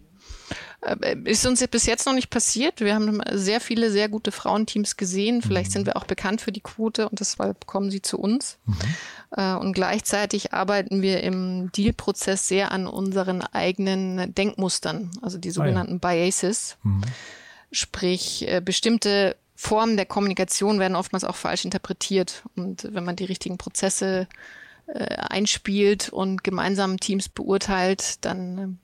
Äh, 0.83 1.17
ist 1.25 1.45
uns 1.45 1.65
bis 1.67 1.85
jetzt 1.85 2.05
noch 2.05 2.13
nicht 2.13 2.29
passiert. 2.29 2.81
Wir 2.81 2.95
haben 2.95 3.21
sehr 3.31 3.61
viele 3.61 3.91
sehr 3.91 4.09
gute 4.09 4.31
Frauenteams 4.31 4.97
gesehen. 4.97 5.41
Vielleicht 5.41 5.69
mhm. 5.69 5.73
sind 5.73 5.85
wir 5.85 5.97
auch 5.97 6.05
bekannt 6.05 6.41
für 6.41 6.51
die 6.51 6.61
Quote 6.61 7.09
und 7.09 7.19
deshalb 7.19 7.65
kommen 7.65 7.91
sie 7.91 8.01
zu 8.01 8.19
uns. 8.19 8.57
Mhm. 8.65 8.75
Äh, 9.37 9.53
und 9.53 9.73
gleichzeitig 9.73 10.53
arbeiten 10.53 11.01
wir 11.01 11.23
im 11.23 11.71
Deal-Prozess 11.71 12.47
sehr 12.47 12.71
an 12.71 12.87
unseren 12.87 13.41
eigenen 13.41 14.33
Denkmustern, 14.35 15.11
also 15.21 15.37
die 15.37 15.51
sogenannten 15.51 15.99
ah, 16.03 16.13
ja. 16.13 16.25
Biases. 16.25 16.77
Mhm. 16.83 17.01
Sprich, 17.71 18.47
äh, 18.47 18.61
bestimmte 18.61 19.35
Formen 19.55 19.95
der 19.95 20.05
Kommunikation 20.05 20.79
werden 20.79 20.95
oftmals 20.95 21.23
auch 21.23 21.35
falsch 21.35 21.63
interpretiert. 21.63 22.43
Und 22.55 22.89
wenn 22.91 23.05
man 23.05 23.15
die 23.15 23.25
richtigen 23.25 23.57
Prozesse 23.57 24.27
einspielt 24.85 26.09
und 26.09 26.43
gemeinsam 26.43 26.99
Teams 26.99 27.29
beurteilt, 27.29 28.25
dann 28.25 28.79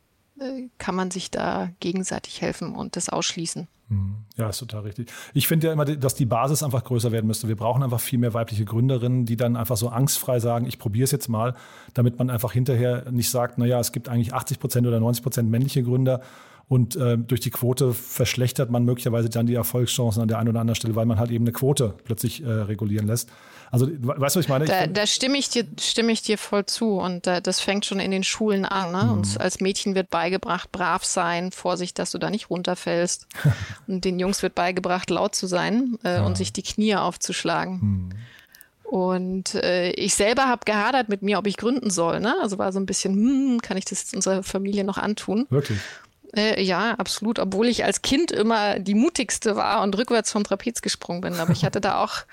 kann 0.77 0.95
man 0.95 1.11
sich 1.11 1.31
da 1.31 1.69
gegenseitig 1.79 2.41
helfen 2.41 2.75
und 2.75 2.95
das 2.95 3.09
ausschließen. 3.09 3.67
Mhm. 3.89 4.17
Ja, 4.37 4.49
ist 4.49 4.59
total 4.59 4.81
richtig. 4.81 5.11
Ich 5.33 5.47
finde 5.47 5.67
ja 5.67 5.73
immer, 5.73 5.85
dass 5.85 6.13
die 6.13 6.25
Basis 6.25 6.63
einfach 6.63 6.83
größer 6.83 7.11
werden 7.11 7.27
müsste. 7.27 7.47
Wir 7.47 7.55
brauchen 7.55 7.83
einfach 7.83 7.99
viel 7.99 8.19
mehr 8.19 8.33
weibliche 8.33 8.63
Gründerinnen, 8.63 9.25
die 9.25 9.35
dann 9.35 9.55
einfach 9.55 9.77
so 9.77 9.89
angstfrei 9.89 10.39
sagen, 10.39 10.67
ich 10.67 10.77
probiere 10.77 11.05
es 11.05 11.11
jetzt 11.11 11.27
mal, 11.27 11.55
damit 11.93 12.19
man 12.19 12.29
einfach 12.29 12.53
hinterher 12.53 13.09
nicht 13.11 13.29
sagt, 13.29 13.57
naja, 13.57 13.79
es 13.79 13.91
gibt 13.91 14.07
eigentlich 14.07 14.33
80 14.33 14.59
Prozent 14.59 14.87
oder 14.87 14.99
90 14.99 15.23
Prozent 15.23 15.49
männliche 15.49 15.83
Gründer 15.83 16.21
und 16.69 16.95
äh, 16.95 17.17
durch 17.17 17.41
die 17.41 17.49
Quote 17.49 17.95
verschlechtert 17.95 18.69
man 18.69 18.85
möglicherweise 18.85 19.27
dann 19.27 19.47
die 19.47 19.55
Erfolgschancen 19.55 20.21
an 20.21 20.27
der 20.27 20.37
einen 20.37 20.49
oder 20.49 20.59
anderen 20.59 20.75
Stelle, 20.75 20.95
weil 20.95 21.07
man 21.07 21.17
halt 21.17 21.31
eben 21.31 21.43
eine 21.43 21.51
Quote 21.51 21.95
plötzlich 22.03 22.43
äh, 22.43 22.47
regulieren 22.47 23.07
lässt. 23.07 23.29
Also, 23.71 23.87
weißt 23.87 24.35
du, 24.35 24.39
was 24.39 24.45
ich 24.45 24.49
meine? 24.49 24.65
Da, 24.65 24.85
da 24.85 25.07
stimme, 25.07 25.39
ich 25.39 25.49
dir, 25.49 25.65
stimme 25.79 26.11
ich 26.11 26.21
dir 26.21 26.37
voll 26.37 26.67
zu. 26.67 26.99
Und 26.99 27.25
äh, 27.25 27.41
das 27.41 27.59
fängt 27.59 27.85
schon 27.85 27.99
in 27.99 28.11
den 28.11 28.23
Schulen 28.23 28.65
an. 28.65 28.91
Ne? 28.91 29.03
Mhm. 29.03 29.17
Uns 29.17 29.35
als 29.35 29.59
Mädchen 29.61 29.95
wird 29.95 30.11
beigebracht, 30.11 30.71
brav 30.71 31.03
sein, 31.03 31.51
Vorsicht, 31.51 31.97
dass 31.97 32.11
du 32.11 32.19
da 32.19 32.29
nicht 32.29 32.51
runterfällst. 32.51 33.27
und 33.87 34.05
den 34.05 34.19
Jungs 34.19 34.43
wird 34.43 34.53
beigebracht, 34.53 35.09
laut 35.09 35.33
zu 35.33 35.47
sein 35.47 35.97
äh, 36.03 36.15
ja. 36.15 36.25
und 36.25 36.37
sich 36.37 36.53
die 36.53 36.63
Knie 36.63 36.95
aufzuschlagen. 36.95 37.79
Mhm. 37.81 38.09
Und 38.83 39.55
äh, 39.55 39.89
ich 39.91 40.13
selber 40.13 40.47
habe 40.47 40.65
gehadert 40.65 41.09
mit 41.09 41.23
mir, 41.23 41.39
ob 41.39 41.47
ich 41.47 41.57
gründen 41.57 41.89
soll. 41.89 42.19
Ne? 42.19 42.35
Also 42.41 42.59
war 42.59 42.71
so 42.71 42.79
ein 42.79 42.87
bisschen, 42.87 43.13
hm, 43.13 43.61
kann 43.61 43.77
ich 43.77 43.85
das 43.85 44.13
unserer 44.13 44.43
Familie 44.43 44.83
noch 44.83 44.97
antun? 44.97 45.47
Wirklich? 45.49 45.79
Äh, 46.35 46.61
ja, 46.61 46.93
absolut. 46.95 47.39
Obwohl 47.39 47.67
ich 47.67 47.83
als 47.85 48.01
Kind 48.01 48.31
immer 48.31 48.79
die 48.79 48.93
mutigste 48.93 49.55
war 49.55 49.81
und 49.81 49.97
rückwärts 49.97 50.31
vom 50.31 50.43
Trapez 50.43 50.81
gesprungen 50.81 51.21
bin. 51.21 51.33
Aber 51.35 51.51
ich 51.51 51.65
hatte 51.65 51.81
da 51.81 52.03
auch 52.03 52.25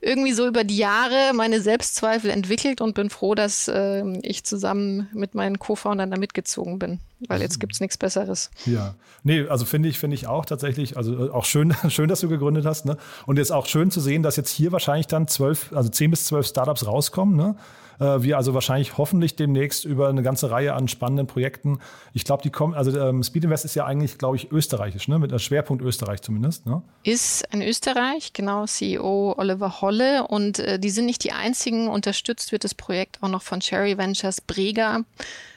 irgendwie 0.00 0.32
so 0.32 0.46
über 0.46 0.64
die 0.64 0.76
Jahre 0.76 1.32
meine 1.34 1.60
Selbstzweifel 1.60 2.30
entwickelt 2.30 2.80
und 2.80 2.94
bin 2.94 3.10
froh, 3.10 3.34
dass 3.34 3.68
äh, 3.68 4.04
ich 4.22 4.44
zusammen 4.44 5.08
mit 5.12 5.34
meinen 5.34 5.58
Co-Foundern 5.58 6.10
da 6.10 6.18
mitgezogen 6.18 6.78
bin. 6.78 7.00
Weil 7.26 7.40
jetzt 7.40 7.58
gibt 7.58 7.72
es 7.72 7.80
nichts 7.80 7.96
Besseres. 7.96 8.50
Ja, 8.66 8.94
nee, 9.22 9.46
also 9.48 9.64
finde 9.64 9.88
ich, 9.88 9.98
finde 9.98 10.14
ich 10.16 10.26
auch 10.26 10.44
tatsächlich, 10.44 10.96
also 10.96 11.28
äh, 11.28 11.30
auch 11.30 11.44
schön, 11.44 11.74
schön, 11.88 12.08
dass 12.08 12.20
du 12.20 12.28
gegründet 12.28 12.66
hast, 12.66 12.84
ne? 12.84 12.98
Und 13.24 13.38
jetzt 13.38 13.52
auch 13.52 13.66
schön 13.66 13.90
zu 13.90 14.00
sehen, 14.00 14.22
dass 14.22 14.36
jetzt 14.36 14.50
hier 14.50 14.72
wahrscheinlich 14.72 15.06
dann 15.06 15.26
zwölf, 15.26 15.72
also 15.74 15.88
zehn 15.88 16.10
bis 16.10 16.26
zwölf 16.26 16.46
Startups 16.46 16.86
rauskommen, 16.86 17.36
ne? 17.36 17.56
Äh, 18.00 18.22
wir 18.22 18.36
also 18.36 18.54
wahrscheinlich 18.54 18.98
hoffentlich 18.98 19.36
demnächst 19.36 19.84
über 19.84 20.08
eine 20.08 20.22
ganze 20.22 20.50
Reihe 20.50 20.74
an 20.74 20.88
spannenden 20.88 21.26
Projekten. 21.26 21.80
Ich 22.12 22.24
glaube, 22.24 22.42
die 22.42 22.50
kommen, 22.50 22.74
also 22.74 22.98
ähm, 22.98 23.22
Speed 23.22 23.44
Invest 23.44 23.64
ist 23.64 23.74
ja 23.74 23.84
eigentlich, 23.84 24.18
glaube 24.18 24.36
ich, 24.36 24.50
österreichisch, 24.50 25.08
ne? 25.08 25.18
mit 25.18 25.30
einem 25.30 25.38
Schwerpunkt 25.38 25.82
Österreich 25.82 26.22
zumindest. 26.22 26.66
Ne? 26.66 26.82
Ist 27.02 27.46
in 27.52 27.62
Österreich, 27.62 28.32
genau, 28.32 28.66
CEO 28.66 29.34
Oliver 29.36 29.80
Holle. 29.80 30.26
Und 30.26 30.58
äh, 30.58 30.78
die 30.78 30.90
sind 30.90 31.06
nicht 31.06 31.24
die 31.24 31.32
einzigen. 31.32 31.88
Unterstützt 31.88 32.52
wird 32.52 32.64
das 32.64 32.74
Projekt 32.74 33.18
auch 33.22 33.28
noch 33.28 33.42
von 33.42 33.60
Cherry 33.60 33.96
Ventures, 33.98 34.40
Brega, 34.40 35.00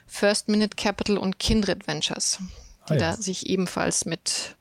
First 0.08 0.50
Minute 0.50 0.76
Capital 0.76 1.18
und 1.18 1.40
Kindred 1.40 1.88
Ventures, 1.88 2.40
die 2.90 2.94
ah, 2.94 2.96
ja. 2.96 3.12
da 3.12 3.14
sich 3.14 3.48
ebenfalls 3.48 4.06
mit 4.06 4.56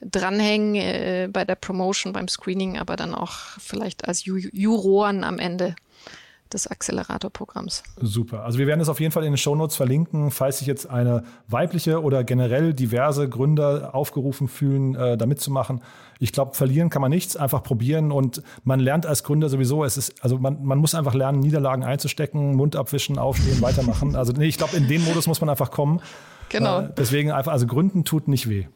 dranhängen 0.00 0.74
äh, 0.76 1.28
bei 1.32 1.44
der 1.44 1.54
Promotion, 1.54 2.12
beim 2.12 2.28
Screening, 2.28 2.78
aber 2.78 2.96
dann 2.96 3.14
auch 3.14 3.32
vielleicht 3.58 4.06
als 4.06 4.24
Ju 4.24 4.36
Juroren 4.36 5.24
am 5.24 5.38
Ende 5.38 5.74
des 6.52 6.66
Accelerator-Programms. 6.66 7.82
Super. 8.00 8.44
Also 8.44 8.58
wir 8.58 8.66
werden 8.66 8.80
es 8.80 8.88
auf 8.88 9.00
jeden 9.00 9.12
Fall 9.12 9.24
in 9.24 9.32
den 9.32 9.38
Shownotes 9.38 9.76
verlinken, 9.76 10.30
falls 10.30 10.58
sich 10.58 10.66
jetzt 10.66 10.88
eine 10.88 11.24
weibliche 11.46 12.02
oder 12.02 12.24
generell 12.24 12.74
diverse 12.74 13.28
Gründer 13.28 13.94
aufgerufen 13.94 14.48
fühlen, 14.48 14.94
äh, 14.94 15.16
da 15.16 15.26
mitzumachen. 15.26 15.82
Ich 16.18 16.32
glaube, 16.32 16.54
verlieren 16.54 16.90
kann 16.90 17.02
man 17.02 17.10
nichts, 17.10 17.36
einfach 17.36 17.62
probieren 17.62 18.10
und 18.10 18.42
man 18.64 18.80
lernt 18.80 19.06
als 19.06 19.22
Gründer 19.22 19.48
sowieso, 19.48 19.84
es 19.84 19.96
ist, 19.96 20.22
also 20.22 20.38
man, 20.38 20.64
man 20.64 20.78
muss 20.78 20.94
einfach 20.94 21.14
lernen, 21.14 21.40
Niederlagen 21.40 21.84
einzustecken, 21.84 22.56
Mund 22.56 22.74
abwischen, 22.76 23.18
aufstehen, 23.18 23.60
weitermachen. 23.62 24.16
Also 24.16 24.32
nee, 24.32 24.46
ich 24.46 24.58
glaube, 24.58 24.76
in 24.76 24.88
den 24.88 25.04
Modus 25.04 25.26
muss 25.26 25.40
man 25.40 25.48
einfach 25.50 25.70
kommen. 25.70 26.00
Genau. 26.48 26.80
Äh, 26.80 26.90
deswegen 26.96 27.30
einfach, 27.30 27.52
also 27.52 27.66
Gründen 27.66 28.04
tut 28.04 28.26
nicht 28.28 28.48
weh. 28.48 28.66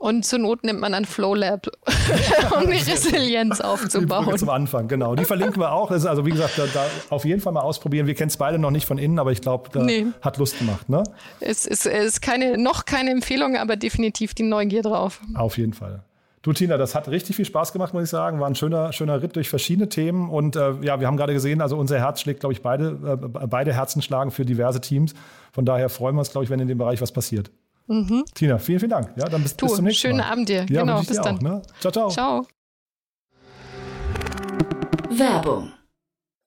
Und 0.00 0.24
zur 0.24 0.38
Not 0.38 0.64
nimmt 0.64 0.80
man 0.80 0.92
dann 0.92 1.04
Flowlab, 1.04 1.66
um 2.56 2.70
die 2.70 2.78
Resilienz 2.78 3.60
aufzubauen. 3.60 4.38
zum 4.38 4.48
Anfang, 4.48 4.88
genau. 4.88 5.14
Die 5.14 5.26
verlinken 5.26 5.60
wir 5.60 5.72
auch. 5.72 5.90
also 5.90 6.24
wie 6.24 6.30
gesagt, 6.30 6.56
da, 6.56 6.64
da, 6.72 6.86
auf 7.10 7.26
jeden 7.26 7.42
Fall 7.42 7.52
mal 7.52 7.60
ausprobieren. 7.60 8.06
Wir 8.06 8.14
kennen 8.14 8.30
es 8.30 8.38
beide 8.38 8.58
noch 8.58 8.70
nicht 8.70 8.86
von 8.86 8.96
innen, 8.96 9.18
aber 9.18 9.30
ich 9.30 9.42
glaube, 9.42 9.68
da 9.70 9.82
nee. 9.82 10.06
hat 10.22 10.38
Lust 10.38 10.58
gemacht. 10.58 10.88
Ne? 10.88 11.02
Es 11.40 11.66
ist, 11.66 11.84
ist 11.84 12.22
keine, 12.22 12.56
noch 12.56 12.86
keine 12.86 13.10
Empfehlung, 13.10 13.58
aber 13.58 13.76
definitiv 13.76 14.32
die 14.32 14.42
Neugier 14.42 14.80
drauf. 14.80 15.20
Auf 15.34 15.58
jeden 15.58 15.74
Fall. 15.74 16.02
Du, 16.40 16.54
Tina, 16.54 16.78
das 16.78 16.94
hat 16.94 17.08
richtig 17.08 17.36
viel 17.36 17.44
Spaß 17.44 17.74
gemacht, 17.74 17.92
muss 17.92 18.04
ich 18.04 18.08
sagen. 18.08 18.40
War 18.40 18.46
ein 18.46 18.54
schöner, 18.54 18.94
schöner 18.94 19.20
Ritt 19.20 19.36
durch 19.36 19.50
verschiedene 19.50 19.90
Themen. 19.90 20.30
Und 20.30 20.56
äh, 20.56 20.72
ja, 20.80 20.98
wir 20.98 21.08
haben 21.08 21.18
gerade 21.18 21.34
gesehen, 21.34 21.60
also 21.60 21.76
unser 21.76 21.98
Herz 21.98 22.22
schlägt, 22.22 22.40
glaube 22.40 22.54
ich, 22.54 22.62
beide, 22.62 23.20
äh, 23.22 23.46
beide 23.46 23.74
Herzen 23.74 24.00
schlagen 24.00 24.30
für 24.30 24.46
diverse 24.46 24.80
Teams. 24.80 25.12
Von 25.52 25.66
daher 25.66 25.90
freuen 25.90 26.14
wir 26.14 26.20
uns, 26.20 26.30
glaube 26.30 26.44
ich, 26.44 26.50
wenn 26.50 26.60
in 26.60 26.68
dem 26.68 26.78
Bereich 26.78 27.02
was 27.02 27.12
passiert. 27.12 27.50
Mhm. 27.86 28.24
Tina, 28.34 28.58
vielen, 28.58 28.78
vielen 28.78 28.90
Dank. 28.90 29.12
Ja, 29.16 29.28
dann 29.28 29.42
bis, 29.42 29.56
du, 29.56 29.66
bis 29.66 29.76
zum 29.76 29.84
nächsten 29.84 30.00
schönen 30.00 30.18
Mal. 30.18 30.24
Schönen 30.24 30.32
Abend 30.32 30.48
dir. 30.48 30.66
Ja, 30.68 30.82
genau, 30.82 30.98
bis 30.98 31.08
dir 31.08 31.22
dann. 31.22 31.36
Auch, 31.38 31.42
ne? 31.42 31.62
Ciao, 31.80 31.92
ciao. 31.92 32.08
Ciao. 32.10 32.46
Werbung. 35.10 35.72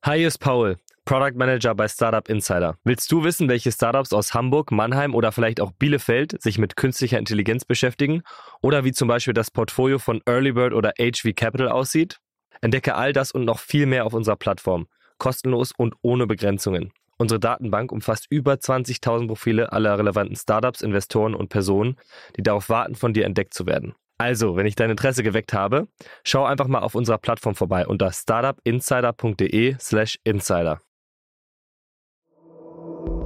Hi, 0.06 0.18
hier 0.18 0.28
ist 0.28 0.40
Paul, 0.40 0.78
Product 1.06 1.36
Manager 1.36 1.76
bei 1.76 1.88
Startup 1.88 2.28
Insider. 2.30 2.78
Willst 2.84 3.12
du 3.12 3.24
wissen, 3.24 3.50
welche 3.50 3.72
Startups 3.72 4.14
aus 4.14 4.34
Hamburg, 4.34 4.72
Mannheim 4.72 5.16
oder 5.16 5.32
vielleicht 5.32 5.60
auch 5.60 5.72
Bielefeld 5.72 6.42
sich 6.42 6.58
mit 6.58 6.76
künstlicher 6.76 7.20
Intelligenz 7.20 7.66
beschäftigen? 7.66 8.24
Oder 8.62 8.86
wie 8.86 8.94
zum 8.94 9.08
Beispiel 9.10 9.34
das 9.34 9.52
Portfolio 9.52 10.00
von 10.00 10.22
Earlybird 10.26 10.74
oder 10.74 10.94
HV 10.98 11.36
Capital 11.36 11.68
aussieht? 11.68 12.20
Entdecke 12.62 12.96
all 12.96 13.12
das 13.12 13.32
und 13.32 13.44
noch 13.44 13.60
viel 13.60 13.86
mehr 13.86 14.06
auf 14.06 14.14
unserer 14.14 14.38
Plattform. 14.38 14.88
Kostenlos 15.18 15.74
und 15.76 15.96
ohne 16.02 16.26
Begrenzungen. 16.26 16.94
Unsere 17.18 17.40
Datenbank 17.40 17.92
umfasst 17.92 18.28
über 18.30 18.54
20.000 18.54 19.28
Profile 19.28 19.72
aller 19.72 19.98
relevanten 19.98 20.36
Startups, 20.36 20.82
Investoren 20.82 21.36
und 21.36 21.50
Personen, 21.50 21.98
die 22.38 22.44
darauf 22.44 22.70
warten, 22.70 22.96
von 22.96 23.14
dir 23.14 23.26
entdeckt 23.26 23.54
zu 23.54 23.66
werden. 23.66 23.94
Also, 24.18 24.56
wenn 24.56 24.66
ich 24.66 24.76
dein 24.76 24.90
Interesse 24.90 25.24
geweckt 25.24 25.54
habe, 25.54 25.88
schau 26.24 26.46
einfach 26.46 26.68
mal 26.68 26.80
auf 26.80 26.96
unserer 26.96 27.18
Plattform 27.18 27.56
vorbei 27.56 27.88
unter 27.88 28.12
startupinsider.de/slash 28.12 30.20
insider. 30.24 30.80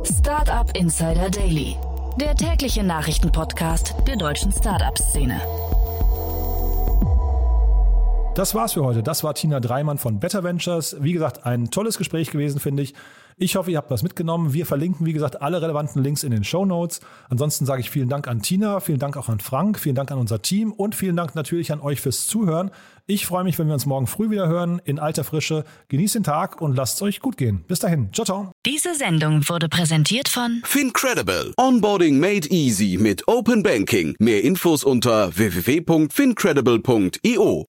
Startup 0.03 0.75
Insider 0.75 1.29
Daily, 1.29 1.75
der 2.19 2.35
tägliche 2.35 2.83
Nachrichtenpodcast 2.83 3.95
der 4.07 4.15
deutschen 4.15 4.51
Startup-Szene. 4.51 5.41
Das 8.35 8.53
war's 8.53 8.73
für 8.73 8.85
heute. 8.85 9.01
Das 9.01 9.23
war 9.23 9.33
Tina 9.33 9.59
Dreimann 9.59 9.97
von 9.97 10.19
Better 10.19 10.43
Ventures. 10.43 10.95
Wie 10.99 11.11
gesagt, 11.11 11.45
ein 11.45 11.71
tolles 11.71 11.97
Gespräch 11.97 12.29
gewesen, 12.29 12.59
finde 12.59 12.83
ich. 12.83 12.93
Ich 13.39 13.55
hoffe, 13.55 13.69
ihr 13.69 13.77
habt 13.77 13.91
was 13.91 14.01
mitgenommen. 14.01 14.53
Wir 14.53 14.65
verlinken, 14.65 15.05
wie 15.05 15.13
gesagt, 15.13 15.43
alle 15.43 15.61
relevanten 15.61 16.01
Links 16.01 16.23
in 16.23 16.31
den 16.31 16.43
Show 16.43 16.65
Notes. 16.65 17.01
Ansonsten 17.29 17.67
sage 17.67 17.81
ich 17.81 17.91
vielen 17.91 18.09
Dank 18.09 18.27
an 18.27 18.41
Tina, 18.41 18.79
vielen 18.79 18.97
Dank 18.97 19.15
auch 19.15 19.29
an 19.29 19.39
Frank, 19.39 19.77
vielen 19.77 19.93
Dank 19.93 20.11
an 20.11 20.17
unser 20.17 20.41
Team 20.41 20.71
und 20.71 20.95
vielen 20.95 21.15
Dank 21.15 21.35
natürlich 21.35 21.71
an 21.71 21.79
euch 21.79 22.01
fürs 22.01 22.25
Zuhören. 22.25 22.71
Ich 23.05 23.27
freue 23.27 23.43
mich, 23.43 23.59
wenn 23.59 23.67
wir 23.67 23.75
uns 23.75 23.85
morgen 23.85 24.07
früh 24.07 24.31
wieder 24.31 24.47
hören, 24.47 24.81
in 24.85 24.97
alter 24.97 25.23
Frische. 25.23 25.65
Genießt 25.89 26.15
den 26.15 26.23
Tag 26.23 26.59
und 26.61 26.75
lasst 26.75 26.95
es 26.95 27.03
euch 27.03 27.19
gut 27.19 27.37
gehen. 27.37 27.63
Bis 27.67 27.77
dahin. 27.77 28.11
Ciao, 28.11 28.25
ciao. 28.25 28.51
Diese 28.65 28.95
Sendung 28.95 29.47
wurde 29.47 29.69
präsentiert 29.69 30.29
von 30.29 30.61
Fincredible. 30.63 31.53
Onboarding 31.57 32.19
made 32.19 32.49
easy 32.49 32.97
mit 32.99 33.27
Open 33.27 33.61
Banking. 33.61 34.15
Mehr 34.17 34.43
Infos 34.43 34.83
unter 34.83 35.37
www.fincredible.io. 35.37 37.67